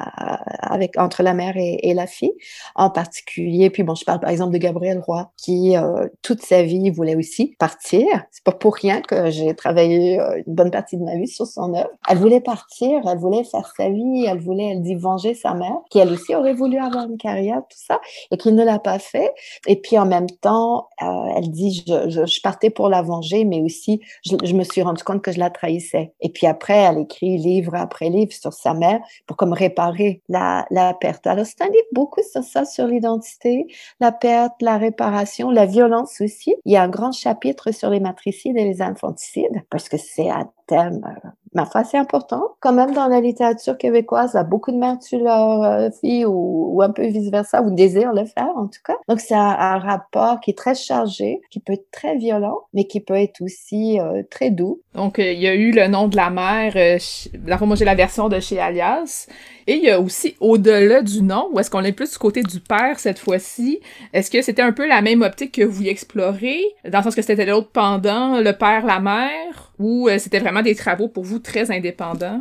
[0.61, 2.33] avec entre la mère et, la fille,
[2.75, 3.71] en particulier.
[3.71, 7.15] Puis bon, je parle par exemple de Gabrielle Roy, qui euh, toute sa vie voulait
[7.15, 8.07] aussi partir.
[8.31, 11.47] C'est pas pour rien que j'ai travaillé euh, une bonne partie de ma vie sur
[11.47, 11.91] son œuvre.
[12.09, 15.79] Elle voulait partir, elle voulait faire sa vie, elle voulait, elle dit venger sa mère,
[15.91, 18.99] qui elle aussi aurait voulu avoir une carrière, tout ça, et qui ne l'a pas
[18.99, 19.33] fait.
[19.67, 21.07] Et puis en même temps, euh,
[21.37, 25.03] elle dit je, je, partais pour la venger, mais aussi je, je me suis rendu
[25.03, 26.13] compte que je la trahissais.
[26.21, 30.67] Et puis après, elle écrit livre après livre sur sa mère pour comme réparer la,
[30.71, 31.27] la perte.
[31.27, 33.67] Alors, c'est un livre beaucoup sur ça, sur l'identité,
[34.01, 36.55] la perte, la réparation, la violence aussi.
[36.65, 40.31] Il y a un grand chapitre sur les matricides et les infanticides parce que c'est
[40.31, 42.57] un thème euh, ma foi, c'est important.
[42.61, 46.91] Quand même, dans la littérature québécoise, beaucoup de mères tuent leurs euh, filles ou, un
[46.91, 48.97] peu vice-versa, ou désirent le faire, en tout cas.
[49.09, 53.01] Donc, c'est un, rapport qui est très chargé, qui peut être très violent, mais qui
[53.01, 54.81] peut être aussi euh, très doux.
[54.95, 57.95] Donc, euh, il y a eu le nom de la mère, la moi j'ai la
[57.95, 59.27] version de chez Alias,
[59.67, 62.43] et il y a aussi au-delà du nom, ou est-ce qu'on est plus du côté
[62.43, 63.81] du père cette fois-ci?
[64.13, 67.23] Est-ce que c'était un peu la même optique que vous explorez, dans le sens que
[67.23, 71.71] c'était l'autre pendant, le père, la mère, ou c'était vraiment des travaux pour vous très
[71.71, 72.41] indépendant?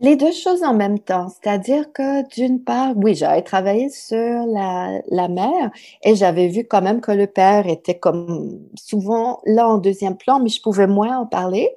[0.00, 5.00] Les deux choses en même temps, c'est-à-dire que d'une part, oui, j'avais travaillé sur la,
[5.08, 5.70] la mère
[6.02, 10.40] et j'avais vu quand même que le père était comme souvent là en deuxième plan,
[10.40, 11.70] mais je pouvais moins en parler.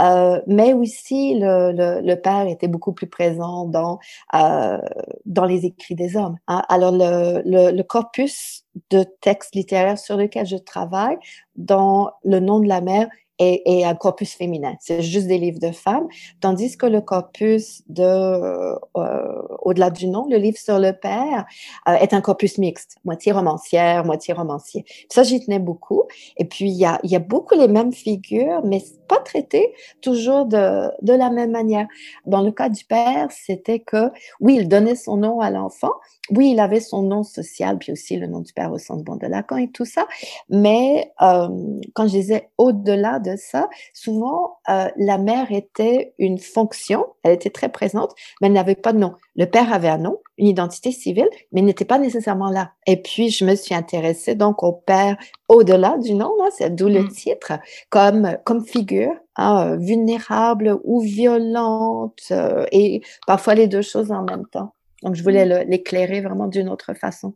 [0.00, 4.00] Euh, mais aussi, le, le, le, père était beaucoup plus présent dans,
[4.34, 4.78] euh,
[5.24, 6.38] dans les écrits des hommes.
[6.48, 6.64] Hein.
[6.68, 11.18] Alors, le, le, le corpus de textes littéraires sur lequel je travaille,
[11.54, 13.08] dans le nom de la mère,
[13.40, 14.74] et, un corpus féminin.
[14.80, 16.06] C'est juste des livres de femmes,
[16.40, 21.46] tandis que le corpus de euh, au-delà du nom, le livre sur le père
[21.88, 24.84] euh, est un corpus mixte, moitié romancière, moitié romancier.
[25.10, 26.04] ça, j'y tenais beaucoup.
[26.36, 29.72] Et puis il y a, y a beaucoup les mêmes figures, mais pas traitées
[30.02, 31.86] toujours de, de la même manière.
[32.26, 34.10] Dans le cas du père, c'était que
[34.40, 35.92] oui, il donnait son nom à l'enfant,
[36.30, 39.16] oui, il avait son nom social, puis aussi le nom du père au centre bon
[39.16, 40.06] de Lacan et tout ça.
[40.48, 41.48] Mais euh,
[41.94, 47.50] quand je disais au-delà de ça, souvent euh, la mère était une fonction, elle était
[47.50, 49.14] très présente, mais elle n'avait pas de nom.
[49.36, 52.72] Le père avait un nom, une identité civile, mais n'était pas nécessairement là.
[52.86, 55.16] Et puis je me suis intéressée donc au père
[55.48, 57.08] au-delà du nom, hein, c'est d'où le mmh.
[57.08, 57.52] titre,
[57.88, 64.46] comme comme figure hein, vulnérable ou violente, euh, et parfois les deux choses en même
[64.46, 64.74] temps.
[65.02, 65.68] Donc, je voulais mm.
[65.68, 67.34] l'éclairer vraiment d'une autre façon.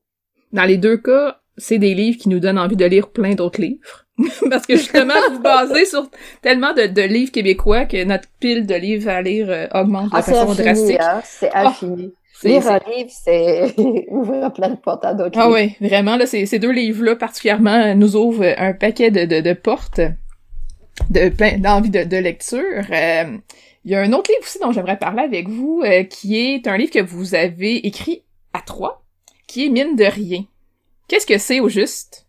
[0.52, 3.60] Dans les deux cas, c'est des livres qui nous donnent envie de lire plein d'autres
[3.60, 4.03] livres.
[4.50, 6.08] Parce que justement, vous basez sur
[6.40, 10.16] tellement de, de, livres québécois que notre pile de livres à lire euh, augmente de
[10.16, 11.00] ah, façon drastique.
[11.00, 11.20] Hein?
[11.24, 12.12] C'est ah, infini.
[12.42, 13.74] Lire un livre, c'est
[14.08, 17.94] ouvrir plein de portes à d'autres Ah oui, vraiment, là, ces, ces deux livres-là particulièrement
[17.94, 20.00] nous ouvrent un paquet de, de, de portes
[21.10, 22.84] de plein d'envie de, de, lecture.
[22.90, 23.38] Euh,
[23.84, 26.66] il y a un autre livre aussi dont j'aimerais parler avec vous, euh, qui est
[26.66, 29.02] un livre que vous avez écrit à trois,
[29.46, 30.44] qui est Mine de rien.
[31.08, 32.23] Qu'est-ce que c'est au juste?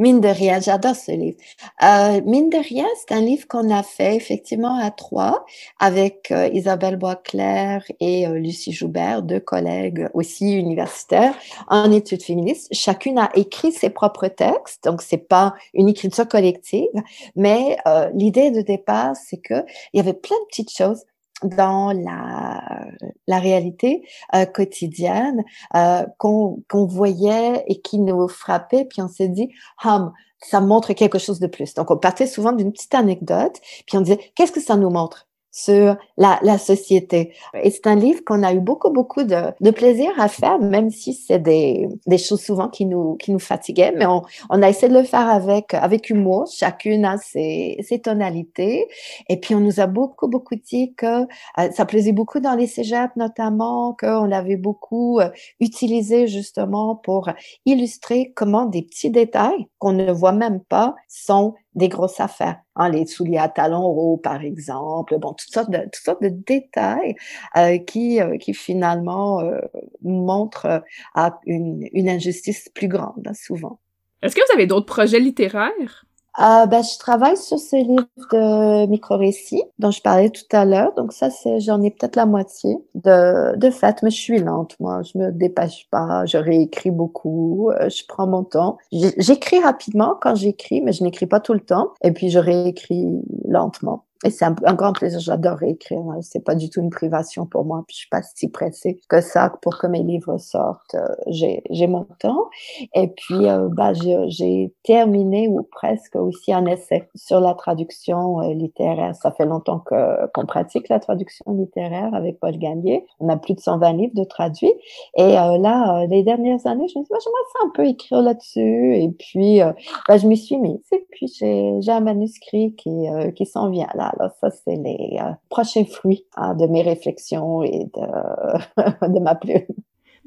[0.00, 1.36] Mine de rien, j'adore ce livre.
[1.82, 5.44] Euh, Mine de rien, c'est un livre qu'on a fait effectivement à trois
[5.78, 11.34] avec euh, Isabelle Boisclair et euh, Lucie Joubert, deux collègues aussi universitaires
[11.68, 12.68] en études féministes.
[12.72, 16.88] Chacune a écrit ses propres textes, donc c'est pas une écriture collective,
[17.36, 21.04] mais euh, l'idée de départ, c'est que il y avait plein de petites choses
[21.44, 22.86] dans la,
[23.26, 24.02] la réalité
[24.34, 29.50] euh, quotidienne euh, qu'on voyait et qui nous frappait, puis on s'est dit,
[29.84, 30.12] hum,
[30.42, 31.74] ça montre quelque chose de plus.
[31.74, 35.29] Donc, on partait souvent d'une petite anecdote, puis on disait, qu'est-ce que ça nous montre?
[35.50, 37.32] Sur la, la société.
[37.62, 40.90] Et c'est un livre qu'on a eu beaucoup, beaucoup de, de plaisir à faire, même
[40.90, 44.68] si c'est des, des choses souvent qui nous, qui nous fatiguaient, mais on, on a
[44.68, 46.46] essayé de le faire avec, avec humour.
[46.52, 48.86] Chacune a ses, ses tonalités.
[49.28, 52.66] Et puis, on nous a beaucoup, beaucoup dit que euh, ça plaisait beaucoup dans les
[52.66, 57.28] cégeps, notamment, qu'on l'avait beaucoup euh, utilisé justement pour
[57.66, 62.60] illustrer comment des petits détails qu'on ne voit même pas sont des grosses affaires.
[62.76, 66.28] Hein, les souliers à talons hauts, par exemple, bon, toutes sortes de, toutes sortes de
[66.30, 67.14] détails
[67.56, 69.60] euh, qui, euh, qui finalement euh,
[70.02, 70.82] montrent
[71.14, 73.80] à une, une injustice plus grande, hein, souvent.
[74.22, 76.04] Est-ce que vous avez d'autres projets littéraires?
[76.40, 80.94] Euh, ben, je travaille sur ce livre de micro-récits dont je parlais tout à l'heure.
[80.94, 84.74] Donc ça, c'est, j'en ai peut-être la moitié de, de fait, mais je suis lente,
[84.80, 85.02] moi.
[85.02, 86.24] Je me dépêche pas.
[86.24, 87.70] Je réécris beaucoup.
[87.72, 88.78] Euh, je prends mon temps.
[88.90, 91.92] J'écris rapidement quand j'écris, mais je n'écris pas tout le temps.
[92.02, 93.06] Et puis, je réécris
[93.46, 94.04] lentement.
[94.22, 95.18] Et c'est un, grand plaisir.
[95.18, 96.02] J'adore écrire.
[96.20, 97.84] C'est pas du tout une privation pour moi.
[97.86, 100.94] Puis je suis pas si pressée que ça pour que mes livres sortent.
[100.94, 102.50] Euh, j'ai, j'ai mon temps.
[102.94, 108.52] Et puis, euh, bah, j'ai terminé ou presque aussi un essai sur la traduction euh,
[108.52, 109.14] littéraire.
[109.14, 113.06] Ça fait longtemps qu'on pratique la traduction littéraire avec Paul Gagné.
[113.20, 114.74] On a plus de 120 livres de traduits.
[115.16, 118.96] Et là, les dernières années, je me suis dit, j'aimerais ça un peu écrire là-dessus.
[118.96, 119.60] Et puis,
[120.08, 120.80] bah, je m'y suis mise.
[120.92, 125.18] Et puis, j'ai, j'ai un manuscrit qui, qui s'en vient là alors ça, c'est les
[125.20, 129.66] euh, prochains fruits hein, de mes réflexions et de, de ma plume.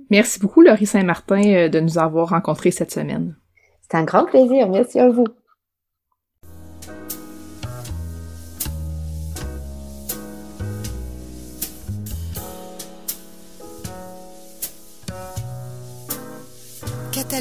[0.10, 3.36] Merci beaucoup, Laurie Saint-Martin, euh, de nous avoir rencontrés cette semaine.
[3.82, 4.70] C'est un grand plaisir.
[4.70, 5.26] Merci à vous.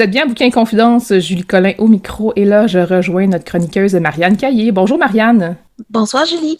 [0.00, 3.94] Vous êtes bien Bouquin Confidence, Julie Collin au micro, et là, je rejoins notre chroniqueuse
[3.96, 4.72] Marianne Caillé.
[4.72, 5.58] Bonjour Marianne.
[5.90, 6.58] Bonsoir Julie.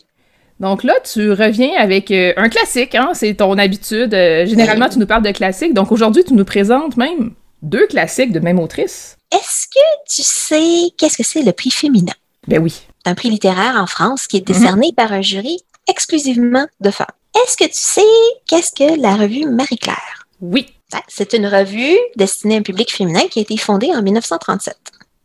[0.60, 3.12] Donc là, tu reviens avec euh, un classique, hein?
[3.14, 4.12] c'est ton habitude.
[4.12, 7.32] Euh, généralement, tu nous parles de classiques, donc aujourd'hui, tu nous présentes même
[7.62, 9.16] deux classiques de même autrice.
[9.32, 12.12] Est-ce que tu sais qu'est-ce que c'est le prix féminin?
[12.46, 12.82] Ben oui.
[13.02, 14.94] C'est un prix littéraire en France qui est décerné mm-hmm.
[14.96, 15.56] par un jury
[15.88, 17.06] exclusivement de femmes.
[17.34, 18.02] Est-ce que tu sais
[18.46, 20.26] qu'est-ce que la revue Marie-Claire?
[20.42, 20.66] Oui.
[21.08, 24.76] C'est une revue destinée à un public féminin qui a été fondée en 1937.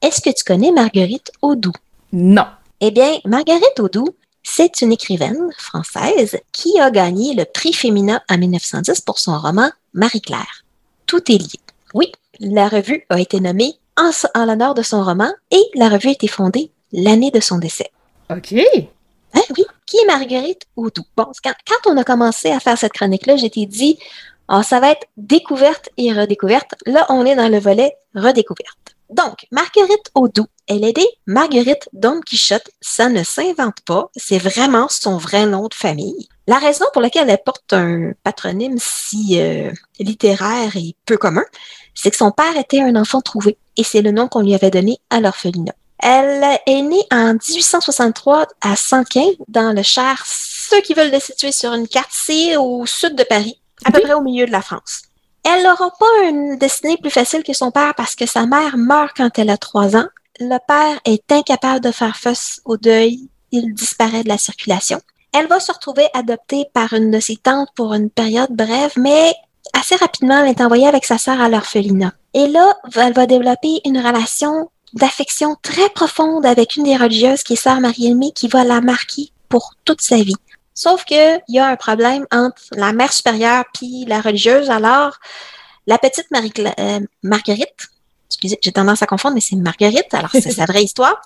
[0.01, 1.73] Est-ce que tu connais Marguerite Audoux?
[2.11, 2.45] Non.
[2.81, 8.37] Eh bien, Marguerite Audoux, c'est une écrivaine française qui a gagné le prix féminin en
[8.37, 10.63] 1910 pour son roman Marie-Claire.
[11.07, 11.59] Tout est lié.
[11.93, 14.11] Oui, la revue a été nommée en,
[14.45, 17.89] l'honneur de son roman et la revue a été fondée l'année de son décès.
[18.29, 18.53] OK.
[18.53, 19.65] Hein, oui.
[19.85, 21.05] Qui est Marguerite Audoux?
[21.15, 23.97] Bon, quand, quand on a commencé à faire cette chronique-là, j'étais dit,
[24.47, 26.75] alors, ça va être découverte et redécouverte.
[26.85, 28.95] Là, on est dans le volet redécouverte.
[29.09, 32.69] Donc, Marguerite Audoux, elle est des Marguerite Don Quichotte.
[32.81, 34.09] Ça ne s'invente pas.
[34.15, 36.27] C'est vraiment son vrai nom de famille.
[36.47, 41.45] La raison pour laquelle elle porte un patronyme si euh, littéraire et peu commun,
[41.93, 44.71] c'est que son père était un enfant trouvé et c'est le nom qu'on lui avait
[44.71, 45.73] donné à l'orphelinat.
[45.99, 50.23] Elle est née en 1863 à Sanquin, dans le Cher.
[50.25, 54.01] Ceux qui veulent le situer sur une carte, c'est au sud de Paris à peu
[54.01, 55.03] près au milieu de la France.
[55.43, 59.15] Elle n'aura pas une destinée plus facile que son père parce que sa mère meurt
[59.15, 60.07] quand elle a trois ans.
[60.39, 63.29] Le père est incapable de faire face au deuil.
[63.51, 64.99] Il disparaît de la circulation.
[65.33, 69.33] Elle va se retrouver adoptée par une de ses tantes pour une période brève, mais
[69.73, 72.13] assez rapidement, elle est envoyée avec sa sœur à l'orphelinat.
[72.33, 77.53] Et là, elle va développer une relation d'affection très profonde avec une des religieuses qui
[77.53, 80.35] est sœur Marie-Aimée qui va la marquer pour toute sa vie.
[80.75, 84.69] Sauf que il y a un problème entre la mère supérieure puis la religieuse.
[84.69, 85.17] Alors,
[85.87, 87.87] la petite Marie euh, Marguerite,
[88.27, 91.21] excusez, j'ai tendance à confondre, mais c'est Marguerite, alors c'est sa vraie histoire.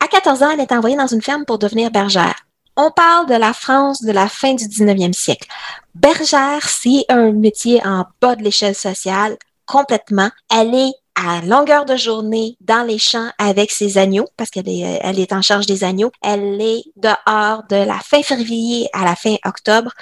[0.00, 2.46] À 14 ans, elle est envoyée dans une ferme pour devenir bergère.
[2.76, 5.48] On parle de la France de la fin du 19e siècle.
[5.94, 9.36] Bergère, c'est un métier en bas de l'échelle sociale,
[9.66, 10.30] complètement.
[10.50, 15.00] Elle est à longueur de journée dans les champs avec ses agneaux, parce qu'elle est,
[15.02, 16.12] elle est en charge des agneaux.
[16.22, 19.92] Elle est dehors de la fin février à la fin octobre.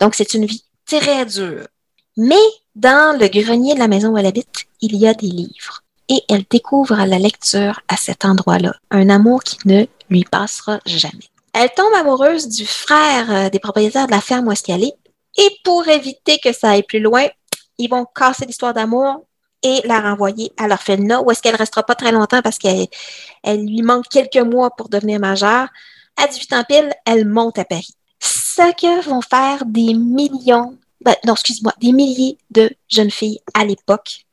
[0.00, 1.66] Donc, c'est une vie très dure.
[2.16, 2.34] Mais
[2.74, 5.82] dans le grenier de la maison où elle habite, il y a des livres.
[6.08, 11.28] Et elle découvre la lecture à cet endroit-là un amour qui ne lui passera jamais.
[11.54, 14.94] Elle tombe amoureuse du frère euh, des propriétaires de la ferme où est-ce est.
[15.38, 17.26] Et pour éviter que ça aille plus loin,
[17.78, 19.24] ils vont casser l'histoire d'amour
[19.62, 22.86] et la renvoyer à l'orphelinat où est-ce qu'elle restera pas très longtemps parce qu'elle
[23.42, 25.68] elle lui manque quelques mois pour devenir majeure.
[26.16, 27.94] À 18 ans pile, elle monte à Paris.
[28.20, 33.64] Ce que vont faire des millions, ben, non, excuse-moi, des milliers de jeunes filles à
[33.64, 34.24] l'époque.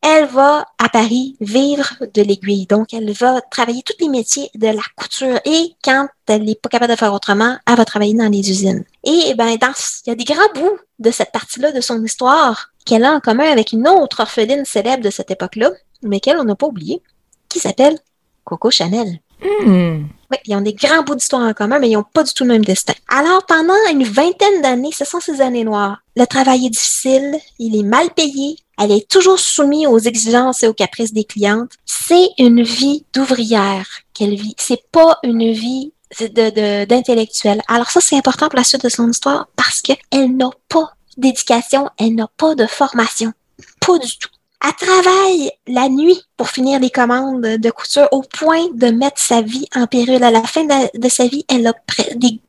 [0.00, 2.66] Elle va à Paris vivre de l'aiguille.
[2.66, 5.40] Donc, elle va travailler tous les métiers de la couture.
[5.44, 8.84] Et quand elle n'est pas capable de faire autrement, elle va travailler dans les usines.
[9.04, 9.72] Et ben, dans,
[10.06, 13.20] il y a des grands bouts de cette partie-là de son histoire qu'elle a en
[13.20, 15.70] commun avec une autre orpheline célèbre de cette époque-là,
[16.02, 17.02] mais qu'elle, on n'a pas oublié,
[17.48, 17.98] qui s'appelle
[18.44, 19.20] Coco Chanel.
[19.40, 20.04] Hmm.
[20.30, 22.44] Oui, ils ont des grands bouts d'histoire en commun, mais ils n'ont pas du tout
[22.44, 22.94] le même destin.
[23.08, 26.02] Alors, pendant une vingtaine d'années, ce sont ces années noires.
[26.16, 30.68] Le travail est difficile, il est mal payé, elle est toujours soumise aux exigences et
[30.68, 31.72] aux caprices des clientes.
[31.84, 34.54] C'est une vie d'ouvrière qu'elle vit.
[34.58, 37.60] C'est pas une vie d'intellectuel.
[37.68, 41.90] Alors ça, c'est important pour la suite de son histoire parce qu'elle n'a pas d'éducation,
[41.98, 43.32] elle n'a pas de formation.
[43.80, 44.30] Pas du tout.
[44.64, 49.40] Elle travaille la nuit pour finir les commandes de couture au point de mettre sa
[49.40, 50.22] vie en péril.
[50.24, 51.74] À la fin de, sa vie, elle a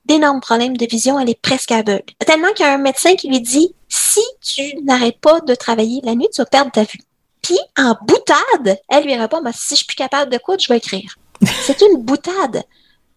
[0.06, 2.04] d'énormes problèmes de vision, elle est presque aveugle.
[2.26, 6.02] Tellement qu'il y a un médecin qui lui dit, si tu n'arrêtes pas de travailler
[6.04, 7.00] la nuit, tu vas perdre ta vue.
[7.44, 10.68] Puis, en boutade, elle lui répond, bah, si je suis plus capable de coudre, je
[10.68, 11.16] vais écrire.
[11.64, 12.64] C'est une boutade.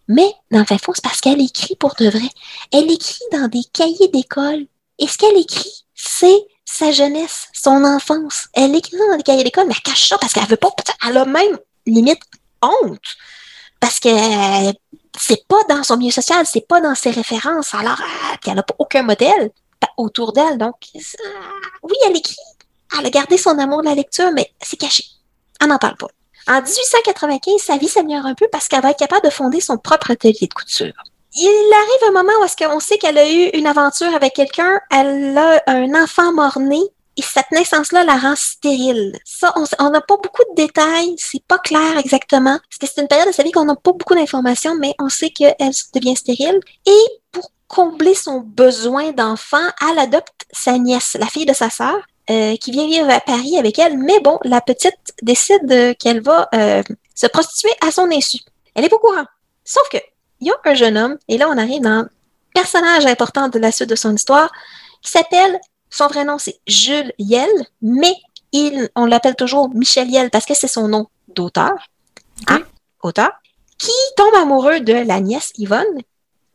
[0.08, 2.28] Mais, dans le fond, c'est parce qu'elle écrit pour de vrai.
[2.72, 4.66] Elle écrit dans des cahiers d'école
[4.98, 8.48] et ce qu'elle écrit, c'est sa jeunesse, son enfance.
[8.54, 10.70] Elle écrit dans les cahiers d'école, mais elle cache ça parce qu'elle veut pas.
[11.06, 12.22] Elle a même limite
[12.62, 13.00] honte.
[13.78, 14.08] Parce que
[15.18, 17.74] c'est pas dans son milieu social, c'est pas dans ses références.
[17.74, 19.50] Alors, euh, elle n'a aucun modèle
[19.98, 20.56] autour d'elle.
[20.56, 20.76] Donc,
[21.82, 22.36] oui, elle écrit.
[22.98, 25.04] Elle a gardé son amour de la lecture, mais c'est caché.
[25.60, 26.08] Elle n'en parle pas.
[26.48, 29.76] En 1895, sa vie s'améliore un peu parce qu'elle va être capable de fonder son
[29.78, 30.92] propre atelier de couture
[31.34, 34.80] il arrive un moment où est-ce qu'on sait qu'elle a eu une aventure avec quelqu'un,
[34.90, 36.80] elle a un enfant mort-né,
[37.16, 39.18] et cette naissance-là la rend stérile.
[39.24, 42.58] Ça, on n'a pas beaucoup de détails, c'est pas clair exactement.
[42.70, 45.72] C'est une période de sa vie qu'on n'a pas beaucoup d'informations, mais on sait qu'elle
[45.94, 46.60] devient stérile.
[46.86, 51.96] Et pour combler son besoin d'enfant, elle adopte sa nièce, la fille de sa sœur,
[52.30, 53.98] euh, qui vient vivre à Paris avec elle.
[53.98, 56.82] Mais bon, la petite décide qu'elle va euh,
[57.14, 58.38] se prostituer à son insu.
[58.74, 59.24] Elle est pas au courant.
[59.64, 59.98] Sauf que
[60.46, 62.08] y a un jeune homme, et là on arrive dans un
[62.54, 64.50] personnage important de la suite de son histoire,
[65.02, 65.58] qui s'appelle,
[65.90, 68.14] son vrai nom c'est Jules Yel, mais
[68.52, 71.88] il, on l'appelle toujours Michel Yel parce que c'est son nom d'auteur,
[72.48, 72.62] hein,
[73.02, 73.32] auteur,
[73.78, 76.02] qui tombe amoureux de la nièce Yvonne,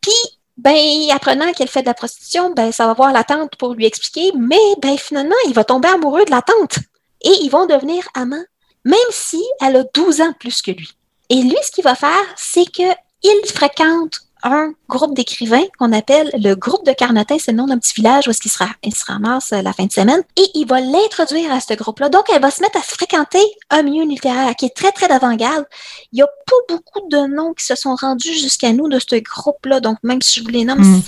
[0.00, 0.76] puis ben,
[1.12, 4.32] apprenant qu'elle fait de la prostitution, ben, ça va voir la tante pour lui expliquer,
[4.36, 6.80] mais ben, finalement, il va tomber amoureux de la tante.
[7.22, 8.44] Et ils vont devenir amants,
[8.84, 10.90] même si elle a 12 ans plus que lui.
[11.30, 12.82] Et lui, ce qu'il va faire, c'est que
[13.22, 17.78] il fréquente un groupe d'écrivains qu'on appelle le groupe de Carnotin, c'est le nom d'un
[17.78, 20.66] petit village où il se, il se ramasse euh, la fin de semaine, et il
[20.66, 22.08] va l'introduire à ce groupe-là.
[22.08, 25.64] Donc, elle va se mettre à fréquenter un milieu littéraire qui est très, très d'avant-garde.
[26.12, 29.16] Il n'y a pas beaucoup de noms qui se sont rendus jusqu'à nous de ce
[29.16, 31.02] groupe-là, donc même si je vous les nomme, mm.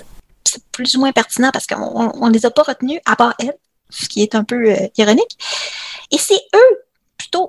[0.45, 3.57] c'est plus ou moins pertinent parce qu'on ne les a pas retenus, à part elle,
[3.91, 5.39] ce qui est un peu euh, ironique.
[6.11, 6.79] Et c'est eux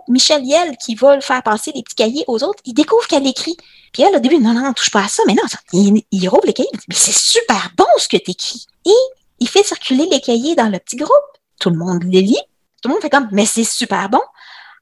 [0.07, 2.61] Michel Yel qui va le faire passer les petits cahiers aux autres.
[2.65, 3.55] Il découvre qu'elle écrit.
[3.93, 5.23] Puis elle, au début, non, non, non, touche pas à ça.
[5.27, 6.69] Mais non, il, il rouvre les cahiers.
[6.73, 8.65] Il dit, mais c'est super bon ce que tu écris.
[8.85, 8.91] Et
[9.39, 11.11] il fait circuler les cahiers dans le petit groupe.
[11.59, 12.39] Tout le monde les lit.
[12.81, 14.21] Tout le monde fait comme, mais c'est super bon.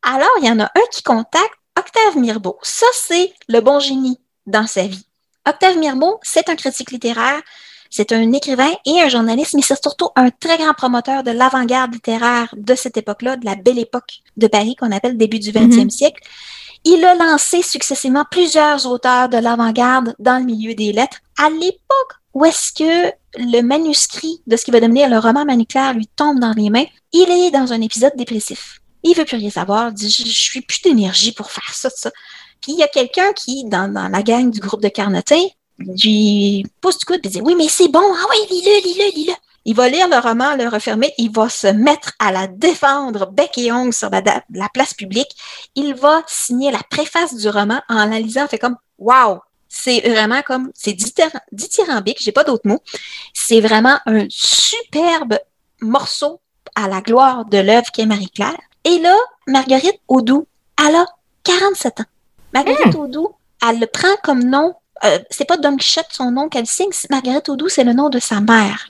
[0.03, 2.57] Alors, il y en a un qui contacte Octave Mirbeau.
[2.61, 5.05] Ça, c'est le bon génie dans sa vie.
[5.47, 7.41] Octave Mirbeau, c'est un critique littéraire
[7.89, 11.93] c'est un écrivain et un journaliste, mais c'est surtout un très grand promoteur de l'avant-garde
[11.93, 15.83] littéraire de cette époque-là, de la belle époque de Paris qu'on appelle début du 20e
[15.83, 15.89] mhm.
[15.89, 16.21] siècle.
[16.85, 22.19] Il a lancé successivement plusieurs auteurs de l'avant-garde dans le milieu des lettres à l'époque
[22.33, 26.39] où est-ce que le manuscrit de ce qui va devenir le roman Marie-Claire lui tombe
[26.39, 28.79] dans les mains, il est dans un épisode dépressif.
[29.03, 31.89] Il veut plus rien savoir, il dit je, je suis plus d'énergie pour faire ça,
[31.89, 32.11] ça.
[32.61, 35.41] Puis il y a quelqu'un qui, dans, dans, la gang du groupe de Carnotin,
[35.80, 39.34] lui pousse du coude et dit Oui, mais c'est bon, ah oui, lis-le, lis-le, lis-le.
[39.65, 43.57] Il va lire le roman, le refermer, il va se mettre à la défendre bec
[43.57, 44.21] et ongle sur la,
[44.51, 45.30] la place publique.
[45.75, 49.39] Il va signer la préface du roman en la lisant, fait comme Wow!
[49.71, 50.93] C'est vraiment comme, c'est
[51.51, 52.82] dithyrambique, j'ai pas d'autres mots.
[53.34, 55.38] C'est vraiment un superbe
[55.80, 56.41] morceau
[56.75, 58.57] à la gloire de l'œuvre qu'est Marie-Claire.
[58.84, 59.15] Et là,
[59.47, 60.47] Marguerite Audoux,
[60.84, 61.05] elle a
[61.43, 62.05] 47 ans.
[62.53, 62.99] Marguerite mmh.
[62.99, 63.30] Audoux,
[63.67, 64.73] elle le prend comme nom.
[65.05, 66.89] Euh, c'est pas Don Quichotte son nom qu'elle signe.
[67.09, 68.89] Marguerite Audoux, c'est le nom de sa mère.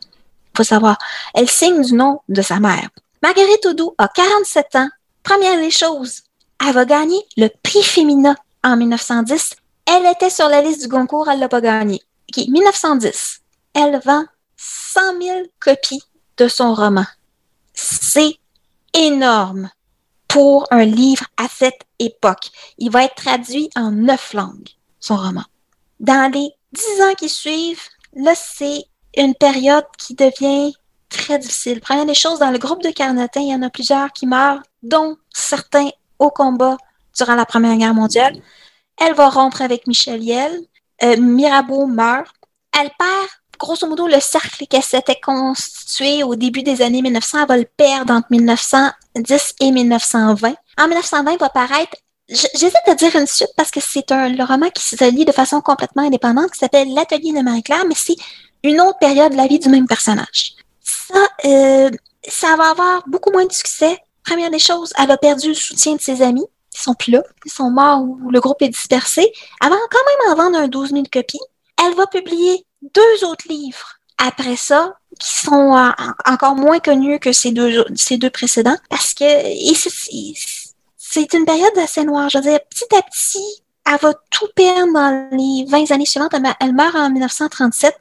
[0.55, 0.97] Faut savoir.
[1.33, 2.89] Elle signe du nom de sa mère.
[3.21, 4.89] Marguerite Audoux a 47 ans.
[5.23, 6.21] Première des choses,
[6.65, 9.55] elle va gagner le prix Féminin en 1910.
[9.85, 12.01] Elle était sur la liste du concours, elle l'a pas gagné.
[12.29, 13.41] OK, 1910.
[13.73, 14.25] Elle vend
[14.57, 16.03] 100 000 copies
[16.37, 17.05] de son roman.
[17.73, 18.37] C'est
[18.93, 19.69] énorme
[20.27, 22.49] pour un livre à cette époque.
[22.77, 25.43] Il va être traduit en neuf langues, son roman.
[25.99, 27.81] Dans les dix ans qui suivent,
[28.13, 28.85] là, c'est
[29.17, 30.73] une période qui devient
[31.09, 31.81] très difficile.
[31.81, 34.61] Première des choses, dans le groupe de Carnotin, il y en a plusieurs qui meurent,
[34.83, 35.89] dont certains
[36.19, 36.77] au combat
[37.17, 38.35] durant la Première Guerre mondiale.
[38.97, 40.59] Elle va rompre avec Michel Yel.
[41.03, 42.33] Euh, Mirabeau meurt.
[42.77, 43.29] Elle perd
[43.59, 48.13] grosso modo, le cercle qui s'était constitué au début des années 1900 va le perdre
[48.13, 50.55] entre 1910 et 1920.
[50.79, 51.97] En 1920 va paraître
[52.29, 55.31] J'hésite à dire une suite parce que c'est un le roman qui se lit de
[55.31, 58.15] façon complètement indépendante qui s'appelle L'atelier de Marie-Claire, mais c'est
[58.63, 60.53] une autre période de la vie du même personnage.
[60.81, 61.89] Ça, euh,
[62.27, 63.97] ça va avoir beaucoup moins de succès.
[64.23, 66.45] Première des choses, elle a perdu le soutien de ses amis.
[66.75, 67.23] Ils sont plus là.
[67.45, 69.21] Ils sont morts ou le groupe est dispersé.
[69.61, 71.39] Va quand même en vendre un 12 000 copies.
[71.83, 75.89] Elle va publier deux autres livres après ça qui sont euh,
[76.25, 79.23] encore moins connus que ces deux, ces deux précédents parce que
[81.11, 82.29] c'est une période assez noire.
[82.29, 86.35] Je veux dire, petit à petit, elle va tout perdre dans les 20 années suivantes.
[86.59, 87.95] Elle, meurt en 1937.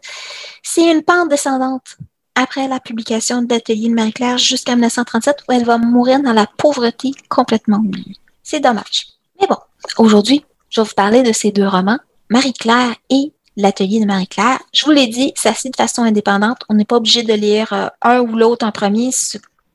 [0.62, 1.96] C'est une pente descendante
[2.34, 6.46] après la publication de l'atelier de Marie-Claire jusqu'à 1937 où elle va mourir dans la
[6.46, 8.16] pauvreté complètement oubliée.
[8.42, 9.06] C'est dommage.
[9.40, 9.56] Mais bon,
[9.96, 11.98] aujourd'hui, je vais vous parler de ces deux romans,
[12.28, 14.58] Marie-Claire et l'atelier de Marie-Claire.
[14.74, 16.58] Je vous l'ai dit, ça se lit de façon indépendante.
[16.68, 19.10] On n'est pas obligé de lire euh, un ou l'autre en premier.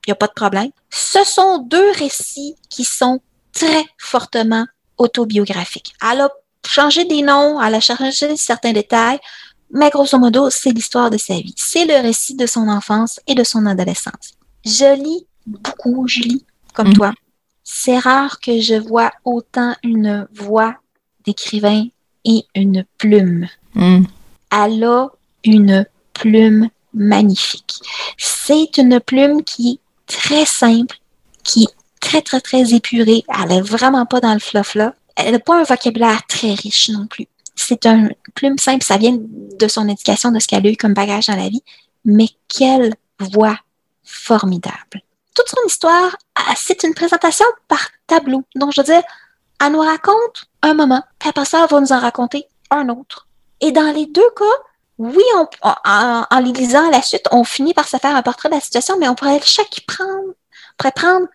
[0.05, 0.71] Il n'y a pas de problème.
[0.89, 3.21] Ce sont deux récits qui sont
[3.53, 4.65] très fortement
[4.97, 5.93] autobiographiques.
[6.01, 6.29] Elle a
[6.65, 9.19] changé des noms, elle a changé certains détails,
[9.71, 11.55] mais grosso modo, c'est l'histoire de sa vie.
[11.57, 14.33] C'est le récit de son enfance et de son adolescence.
[14.63, 16.93] Je lis beaucoup, Julie, comme mm.
[16.93, 17.13] toi.
[17.63, 20.75] C'est rare que je vois autant une voix
[21.25, 21.87] d'écrivain
[22.25, 23.47] et une plume.
[23.73, 24.03] Mm.
[24.51, 25.07] Elle a
[25.43, 27.81] une plume magnifique.
[28.17, 29.82] C'est une plume qui est
[30.13, 30.97] très simple,
[31.43, 33.23] qui est très, très, très épurée.
[33.27, 34.93] Elle n'est vraiment pas dans le fluff là.
[35.15, 37.27] Elle n'a pas un vocabulaire très riche non plus.
[37.55, 40.93] C'est une plume simple, ça vient de son éducation, de ce qu'elle a eu comme
[40.93, 41.63] bagage dans la vie.
[42.05, 43.57] Mais quelle voix
[44.03, 45.01] formidable.
[45.35, 48.43] Toute son histoire, ah, c'est une présentation par tableau.
[48.55, 49.03] Donc, je veux dire,
[49.63, 53.27] elle nous raconte un moment, puis après ça, elle va nous en raconter un autre.
[53.61, 54.57] Et dans les deux cas,
[54.99, 58.21] oui, on, en, en, les lisant à la suite, on finit par se faire un
[58.21, 60.33] portrait de la situation, mais on pourrait chaque prendre,
[60.77, 61.27] pourrait prendre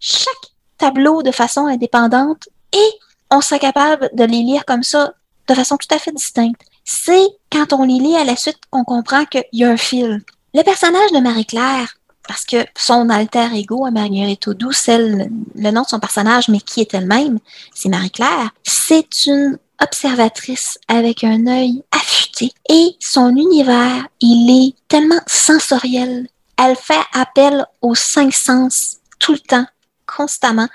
[0.00, 2.90] chaque tableau de façon indépendante et
[3.30, 5.14] on serait capable de les lire comme ça
[5.48, 6.60] de façon tout à fait distincte.
[6.84, 10.22] C'est quand on les lit à la suite qu'on comprend qu'il y a un fil.
[10.52, 11.94] Le personnage de Marie-Claire,
[12.26, 16.60] parce que son alter ego à Marguerite Audoux, celle, le nom de son personnage, mais
[16.60, 17.38] qui est elle-même,
[17.74, 25.20] c'est Marie-Claire, c'est une observatrice avec un œil affûté et son univers, il est tellement
[25.26, 26.28] sensoriel.
[26.56, 29.66] Elle fait appel aux cinq sens tout le temps,
[30.06, 30.68] constamment.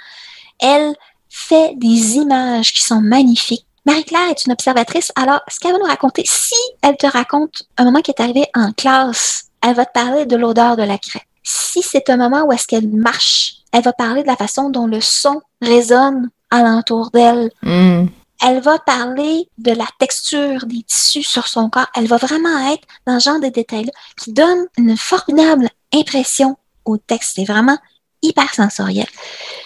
[0.60, 0.94] Elle
[1.30, 3.66] fait des images qui sont magnifiques.
[3.86, 5.12] Marie-Claire est une observatrice.
[5.16, 8.46] Alors, ce qu'elle va nous raconter, si elle te raconte un moment qui est arrivé
[8.54, 11.24] en classe, elle va te parler de l'odeur de la craie.
[11.44, 14.86] Si c'est un moment où est-ce qu'elle marche, elle va parler de la façon dont
[14.86, 17.52] le son résonne alentour d'elle.
[17.62, 18.08] Mm
[18.42, 21.88] elle va parler de la texture des tissus sur son corps.
[21.96, 26.98] Elle va vraiment être dans ce genre de détails-là qui donne une formidable impression au
[26.98, 27.34] texte.
[27.36, 27.78] C'est vraiment
[28.22, 29.08] hyper sensoriel.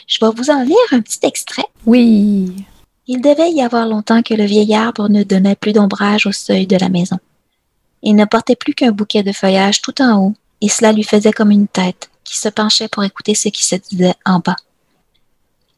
[0.08, 1.66] Je vais vous en lire un petit extrait.
[1.86, 2.54] Oui.
[3.08, 6.68] Il devait y avoir longtemps que le vieil arbre ne donnait plus d'ombrage au seuil
[6.68, 7.20] de la maison.
[8.02, 11.32] Il ne portait plus qu'un bouquet de feuillage tout en haut, et cela lui faisait
[11.32, 14.56] comme une tête qui se penchait pour écouter ce qui se disait en bas.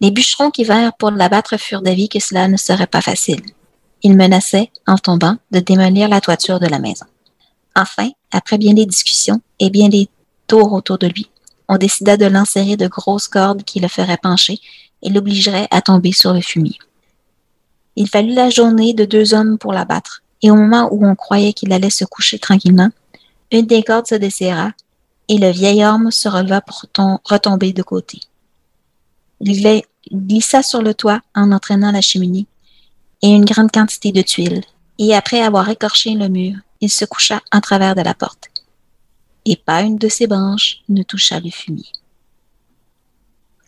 [0.02, 3.42] Les bûcherons qui vinrent pour l'abattre furent d'avis que cela ne serait pas facile.
[4.04, 7.06] Ils menaçaient, en tombant, de démolir la toiture de la maison.
[7.76, 10.10] Enfin, après bien des discussions et bien des
[10.48, 11.30] tours autour de lui,
[11.68, 14.60] on décida de l'enserrer de grosses cordes qui le feraient pencher
[15.02, 16.78] et l'obligeraient à tomber sur le fumier.
[17.96, 21.54] Il fallut la journée de deux hommes pour l'abattre, et au moment où on croyait
[21.54, 22.90] qu'il allait se coucher tranquillement,
[23.52, 24.72] une des cordes se desserra
[25.28, 26.86] et le vieil homme se releva pour
[27.24, 28.20] retomber de côté.
[29.41, 32.48] Il glissa sur le toit en entraînant la cheminée
[33.22, 34.64] et une grande quantité de tuiles,
[34.99, 38.49] et après avoir écorché le mur, il se coucha en travers de la porte.
[39.45, 41.88] Et pas une de ses branches ne toucha le fumier.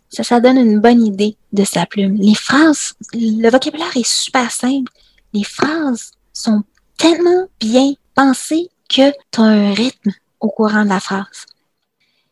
[0.10, 2.15] Ça, ça donne une bonne idée de sa plume.
[2.15, 4.91] Les phrases, le vocabulaire est super simple.
[5.34, 6.64] Les phrases sont
[6.98, 11.45] tellement bien pensées que tu as un rythme au courant de la phrase.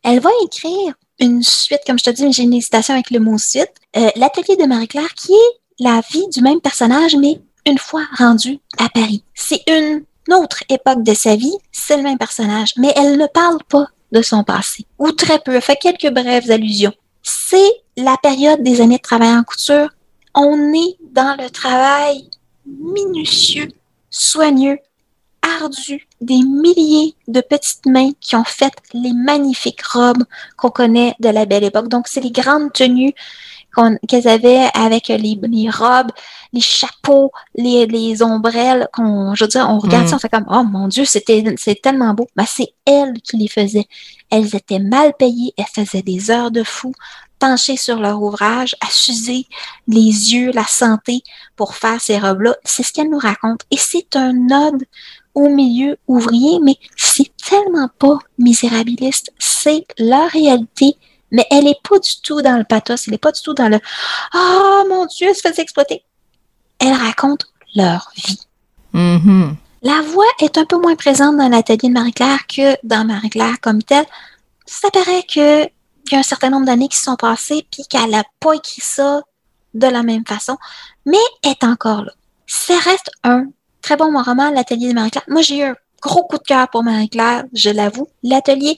[0.03, 3.37] Elle va écrire une suite, comme je te dis, j'ai une hésitation avec le mot
[3.37, 3.71] suite.
[3.95, 8.59] Euh, l'atelier de Marie-Claire, qui est la vie du même personnage, mais une fois rendu
[8.77, 9.23] à Paris.
[9.33, 13.59] C'est une autre époque de sa vie, c'est le même personnage, mais elle ne parle
[13.69, 16.93] pas de son passé, ou très peu, elle fait quelques brèves allusions.
[17.23, 19.89] C'est la période des années de travail en couture.
[20.33, 22.29] On est dans le travail
[22.65, 23.69] minutieux,
[24.09, 24.77] soigneux,
[25.59, 30.23] ardu, des milliers de petites mains qui ont fait les magnifiques robes
[30.57, 31.87] qu'on connaît de la belle époque.
[31.87, 33.13] Donc, c'est les grandes tenues
[34.07, 36.11] qu'elles avaient avec les, les, robes,
[36.53, 40.07] les chapeaux, les, les ombrelles, qu'on, je veux dire, on regarde mm.
[40.07, 42.27] ça, on fait comme, oh mon Dieu, c'était, c'est tellement beau.
[42.37, 43.87] Mais c'est elles qui les faisaient.
[44.29, 46.93] Elles étaient mal payées, elles faisaient des heures de fou,
[47.39, 49.45] penchées sur leur ouvrage, à s'user
[49.87, 51.21] les yeux, la santé
[51.55, 52.55] pour faire ces robes-là.
[52.63, 53.65] C'est ce qu'elles nous racontent.
[53.71, 54.83] Et c'est un ode
[55.35, 59.31] au milieu ouvrier, mais c'est tellement pas misérabiliste.
[59.37, 60.97] C'est la réalité
[61.31, 63.67] mais elle n'est pas du tout dans le pathos, elle n'est pas du tout dans
[63.67, 63.79] le
[64.33, 66.03] Oh mon Dieu, elle se fait exploiter.
[66.79, 68.39] Elle raconte leur vie.
[68.93, 69.55] Mm-hmm.
[69.81, 73.83] La voix est un peu moins présente dans l'atelier de Marie-Claire que dans Marie-Claire comme
[73.83, 74.05] telle.
[74.65, 75.69] Ça paraît qu'il
[76.11, 78.81] y a un certain nombre d'années qui se sont passées puis qu'elle n'a pas écrit
[78.81, 79.21] ça
[79.73, 80.57] de la même façon,
[81.05, 82.13] mais est encore là.
[82.47, 83.47] Ça reste un
[83.85, 85.25] très bon roman, l'atelier de Marie-Claire.
[85.27, 88.07] Moi, j'ai eu un gros coup de cœur pour Marie-Claire, je l'avoue.
[88.23, 88.77] L'atelier,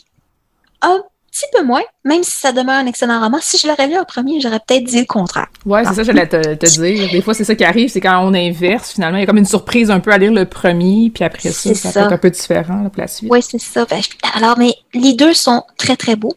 [0.82, 1.02] un
[1.32, 3.38] petit peu moins, même si ça demeure un excellent roman.
[3.42, 5.48] Si je l'aurais lu en premier, j'aurais peut-être dit le contraire.
[5.66, 7.10] Ouais, c'est ça, j'allais te, te, dire.
[7.10, 9.38] Des fois, c'est ça qui arrive, c'est quand on inverse, finalement, il y a comme
[9.38, 12.18] une surprise un peu à lire le premier, puis après ça, ça, peut être un
[12.18, 13.32] peu différent pour la suite.
[13.32, 13.86] Oui, c'est ça.
[13.86, 14.02] Ben,
[14.34, 16.36] alors, mais les deux sont très, très beaux.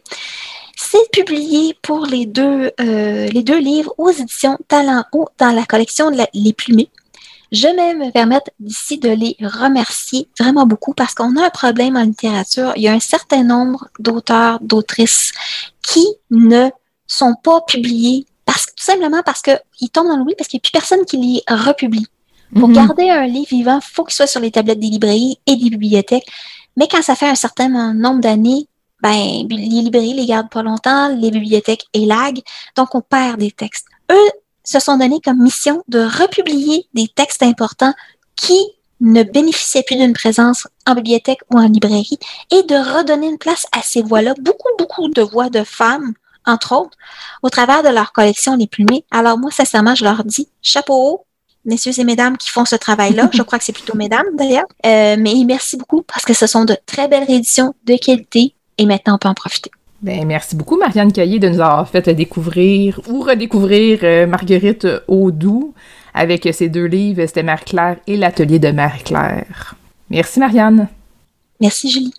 [0.76, 5.64] C'est publié pour les deux, euh, les deux livres aux éditions Talent Haut dans la
[5.64, 6.88] collection Les Plumés.
[7.52, 11.97] Je vais me permettre d'ici de les remercier vraiment beaucoup parce qu'on a un problème
[11.97, 12.72] en littérature.
[12.77, 15.32] Il y a un certain nombre d'auteurs, d'autrices
[15.82, 16.68] qui ne
[17.06, 20.66] sont pas publiés parce tout simplement parce qu'ils tombent dans l'oubli parce qu'il n'y a
[20.66, 22.06] plus personne qui les republie.
[22.55, 22.74] Pour mhm.
[22.74, 25.70] garder un livre vivant, il faut qu'il soit sur les tablettes des librairies et des
[25.70, 26.27] bibliothèques.
[26.77, 28.66] Mais quand ça fait un certain nombre d'années,
[29.02, 32.43] ben, les librairies les gardent pas longtemps, les bibliothèques élaguent,
[32.77, 33.86] donc on perd des textes.
[34.10, 34.31] Eux
[34.70, 37.92] se sont donné comme mission de republier des textes importants
[38.36, 38.59] qui
[39.01, 42.18] ne bénéficiaient plus d'une présence en bibliothèque ou en librairie
[42.52, 46.12] et de redonner une place à ces voix-là, beaucoup, beaucoup de voix de femmes,
[46.47, 46.97] entre autres,
[47.42, 49.05] au travers de leur collection Les Plumées.
[49.10, 51.26] Alors moi, sincèrement, je leur dis chapeau haut,
[51.64, 53.28] messieurs et mesdames qui font ce travail-là.
[53.32, 54.66] je crois que c'est plutôt mesdames d'ailleurs.
[54.86, 58.86] Euh, mais merci beaucoup parce que ce sont de très belles rééditions de qualité et
[58.86, 59.70] maintenant on peut en profiter.
[60.02, 65.74] Ben, merci beaucoup, Marianne Caillé, de nous avoir fait découvrir ou redécouvrir euh, Marguerite Audoux
[66.14, 69.74] avec ses deux livres, c'était Marie-Claire et l'atelier de Marie-Claire.
[70.09, 70.89] Merci, Marianne.
[71.60, 72.14] Merci, Julie.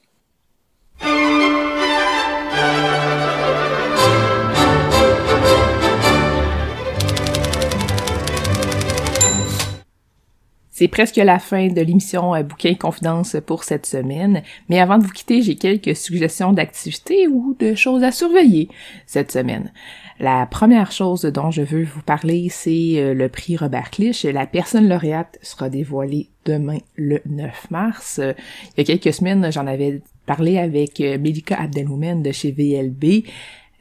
[10.82, 15.04] C'est presque la fin de l'émission euh, Bouquin Confidence pour cette semaine, mais avant de
[15.04, 18.68] vous quitter, j'ai quelques suggestions d'activités ou de choses à surveiller
[19.06, 19.72] cette semaine.
[20.20, 24.24] La première chose dont je veux vous parler, c'est euh, le prix Robert Clich.
[24.24, 28.18] La personne lauréate sera dévoilée demain le 9 mars.
[28.18, 28.34] Euh,
[28.76, 33.28] il y a quelques semaines, j'en avais parlé avec Melika Abdelhoumen de chez VLB.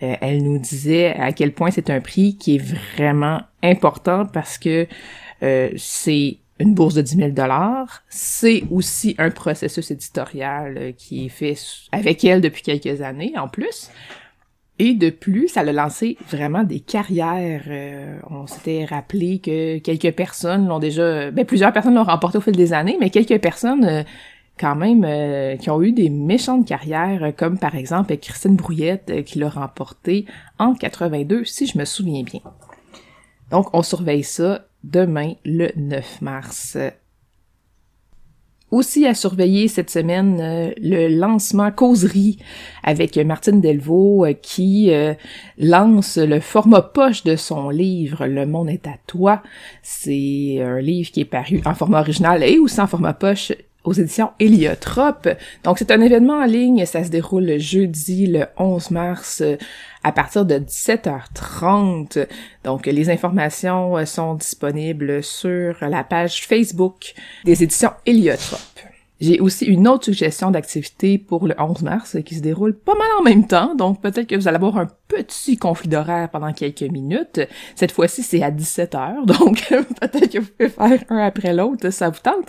[0.00, 4.86] Elle nous disait à quel point c'est un prix qui est vraiment important parce que
[5.76, 7.30] c'est une bourse de 10 000
[8.08, 11.56] C'est aussi un processus éditorial euh, qui est fait
[11.90, 13.90] avec elle depuis quelques années en plus.
[14.78, 17.64] Et de plus, ça a lancé vraiment des carrières.
[17.66, 21.30] Euh, on s'était rappelé que quelques personnes l'ont déjà...
[21.30, 23.84] Ben, plusieurs personnes l'ont remporté au fil des années, mais quelques personnes...
[23.84, 24.02] Euh,
[24.58, 29.48] quand même qui ont eu des méchantes carrières, comme par exemple Christine Brouillette qui l'a
[29.48, 30.26] remporté
[30.58, 32.42] en 82, si je me souviens bien.
[33.50, 36.76] Donc, on surveille ça demain, le 9 mars.
[38.70, 42.38] Aussi à surveiller cette semaine euh, le lancement causerie
[42.84, 45.14] avec Martine Delvaux euh, qui euh,
[45.58, 49.42] lance le format poche de son livre Le monde est à toi.
[49.82, 53.50] C'est un livre qui est paru en format original et aussi en format poche
[53.84, 55.28] aux éditions Héliotrope.
[55.64, 59.42] Donc c'est un événement en ligne, ça se déroule le jeudi le 11 mars
[60.02, 62.26] à partir de 17h30.
[62.64, 68.60] Donc, les informations euh, sont disponibles sur la page Facebook des éditions Héliotrope.
[69.20, 73.08] J'ai aussi une autre suggestion d'activité pour le 11 mars qui se déroule pas mal
[73.18, 76.80] en même temps, donc peut-être que vous allez avoir un petit conflit d'horaire pendant quelques
[76.90, 77.38] minutes.
[77.74, 82.08] Cette fois-ci, c'est à 17h, donc peut-être que vous pouvez faire un après l'autre, ça
[82.08, 82.46] vous tente?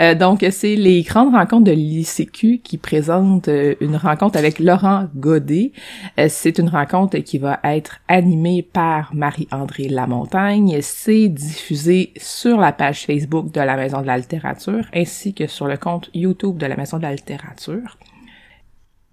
[0.00, 5.08] Euh, donc, c'est les grandes rencontres de l'ICQ qui présentent euh, une rencontre avec Laurent
[5.14, 5.72] Godet.
[6.18, 10.78] Euh, c'est une rencontre qui va être animée par Marie-André Lamontagne.
[10.80, 15.66] C'est diffusé sur la page Facebook de la Maison de la littérature ainsi que sur
[15.66, 17.98] le compte YouTube de la Maison de la littérature.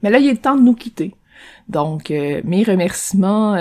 [0.02, 1.14] Mais là, il est temps de nous quitter.
[1.68, 3.56] Donc, mes remerciements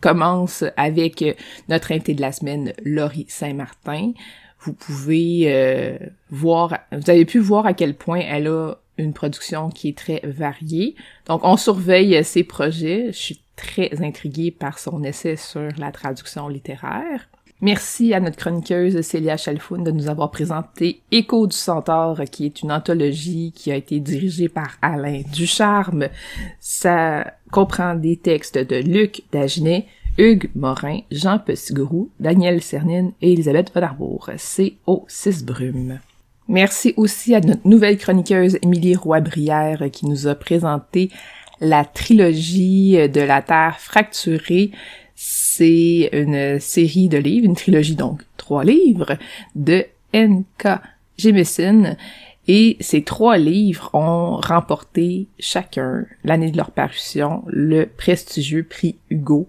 [0.00, 1.22] commencent avec
[1.68, 4.12] notre invité de la semaine, Laurie Saint-Martin
[4.60, 5.96] vous pouvez euh,
[6.30, 10.20] voir, vous avez pu voir à quel point elle a une production qui est très
[10.24, 10.94] variée.
[11.26, 13.06] Donc, on surveille ses projets.
[13.12, 17.28] Je suis très intriguée par son essai sur la traduction littéraire.
[17.62, 22.62] Merci à notre chroniqueuse Célia Chalfoun de nous avoir présenté Écho du Centaure, qui est
[22.62, 26.08] une anthologie qui a été dirigée par Alain Ducharme.
[26.58, 29.86] Ça comprend des textes de Luc Dagenet,
[30.20, 35.98] Hugues Morin, Jean Pessigorou, Daniel Cernine et Elisabeth Von C'est au 6 Brume.
[36.46, 41.08] Merci aussi à notre nouvelle chroniqueuse Émilie Roy-Brière qui nous a présenté
[41.62, 44.72] la trilogie de la Terre fracturée.
[45.14, 49.16] C'est une série de livres, une trilogie donc, trois livres
[49.54, 50.68] de N.K.
[51.16, 51.96] Jemisin.
[52.46, 59.48] Et ces trois livres ont remporté chacun, l'année de leur parution, le prestigieux prix Hugo.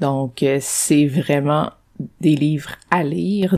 [0.00, 1.70] Donc, euh, c'est vraiment
[2.20, 3.56] des livres à lire.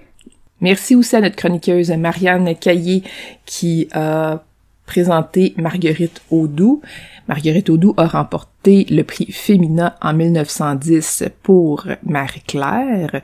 [0.61, 3.03] Merci aussi à notre chroniqueuse Marianne Caillé
[3.45, 4.43] qui a
[4.87, 6.81] présenté Marguerite Audoux.
[7.29, 13.21] Marguerite Audoux a remporté le prix Femina en 1910 pour Marie-Claire.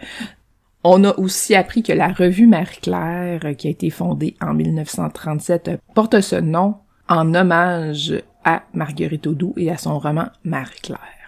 [0.85, 6.21] On a aussi appris que la revue Marie-Claire, qui a été fondée en 1937, porte
[6.21, 6.75] ce nom
[7.09, 8.15] en hommage
[8.45, 11.22] à Marguerite Audoux et à son roman Marie-Claire.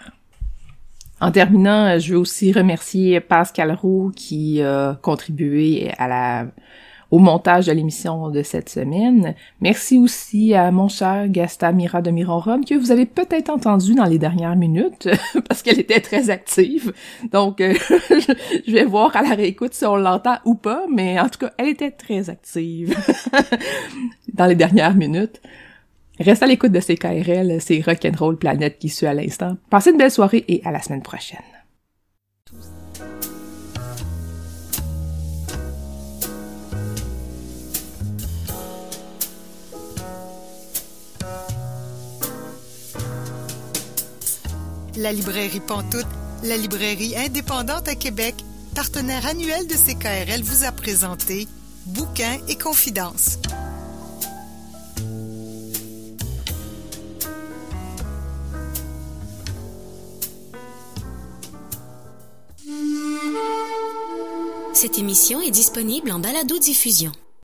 [1.25, 6.47] En terminant, je veux aussi remercier Pascal Roux qui a contribué à la
[7.11, 9.35] au montage de l'émission de cette semaine.
[9.63, 14.05] Merci aussi à mon cher Gasta Mira de Miron que vous avez peut-être entendu dans
[14.05, 15.09] les dernières minutes
[15.49, 16.93] parce qu'elle était très active.
[17.33, 17.73] Donc, euh,
[18.67, 21.53] je vais voir à la réécoute si on l'entend ou pas, mais en tout cas,
[21.57, 22.95] elle était très active
[24.35, 25.41] dans les dernières minutes.
[26.21, 29.57] Reste à l'écoute de CKRL, c'est Rock'n'Roll Planète qui suit à l'instant.
[29.69, 31.39] Passez une belle soirée et à la semaine prochaine.
[44.97, 46.07] La librairie Pantoute,
[46.45, 48.37] la librairie indépendante à Québec,
[48.77, 51.49] partenaire annuel de CKRL, vous a présenté
[51.87, 53.41] Bouquins et Confidences.
[64.73, 67.13] Cette émission est disponible en balado-diffusion.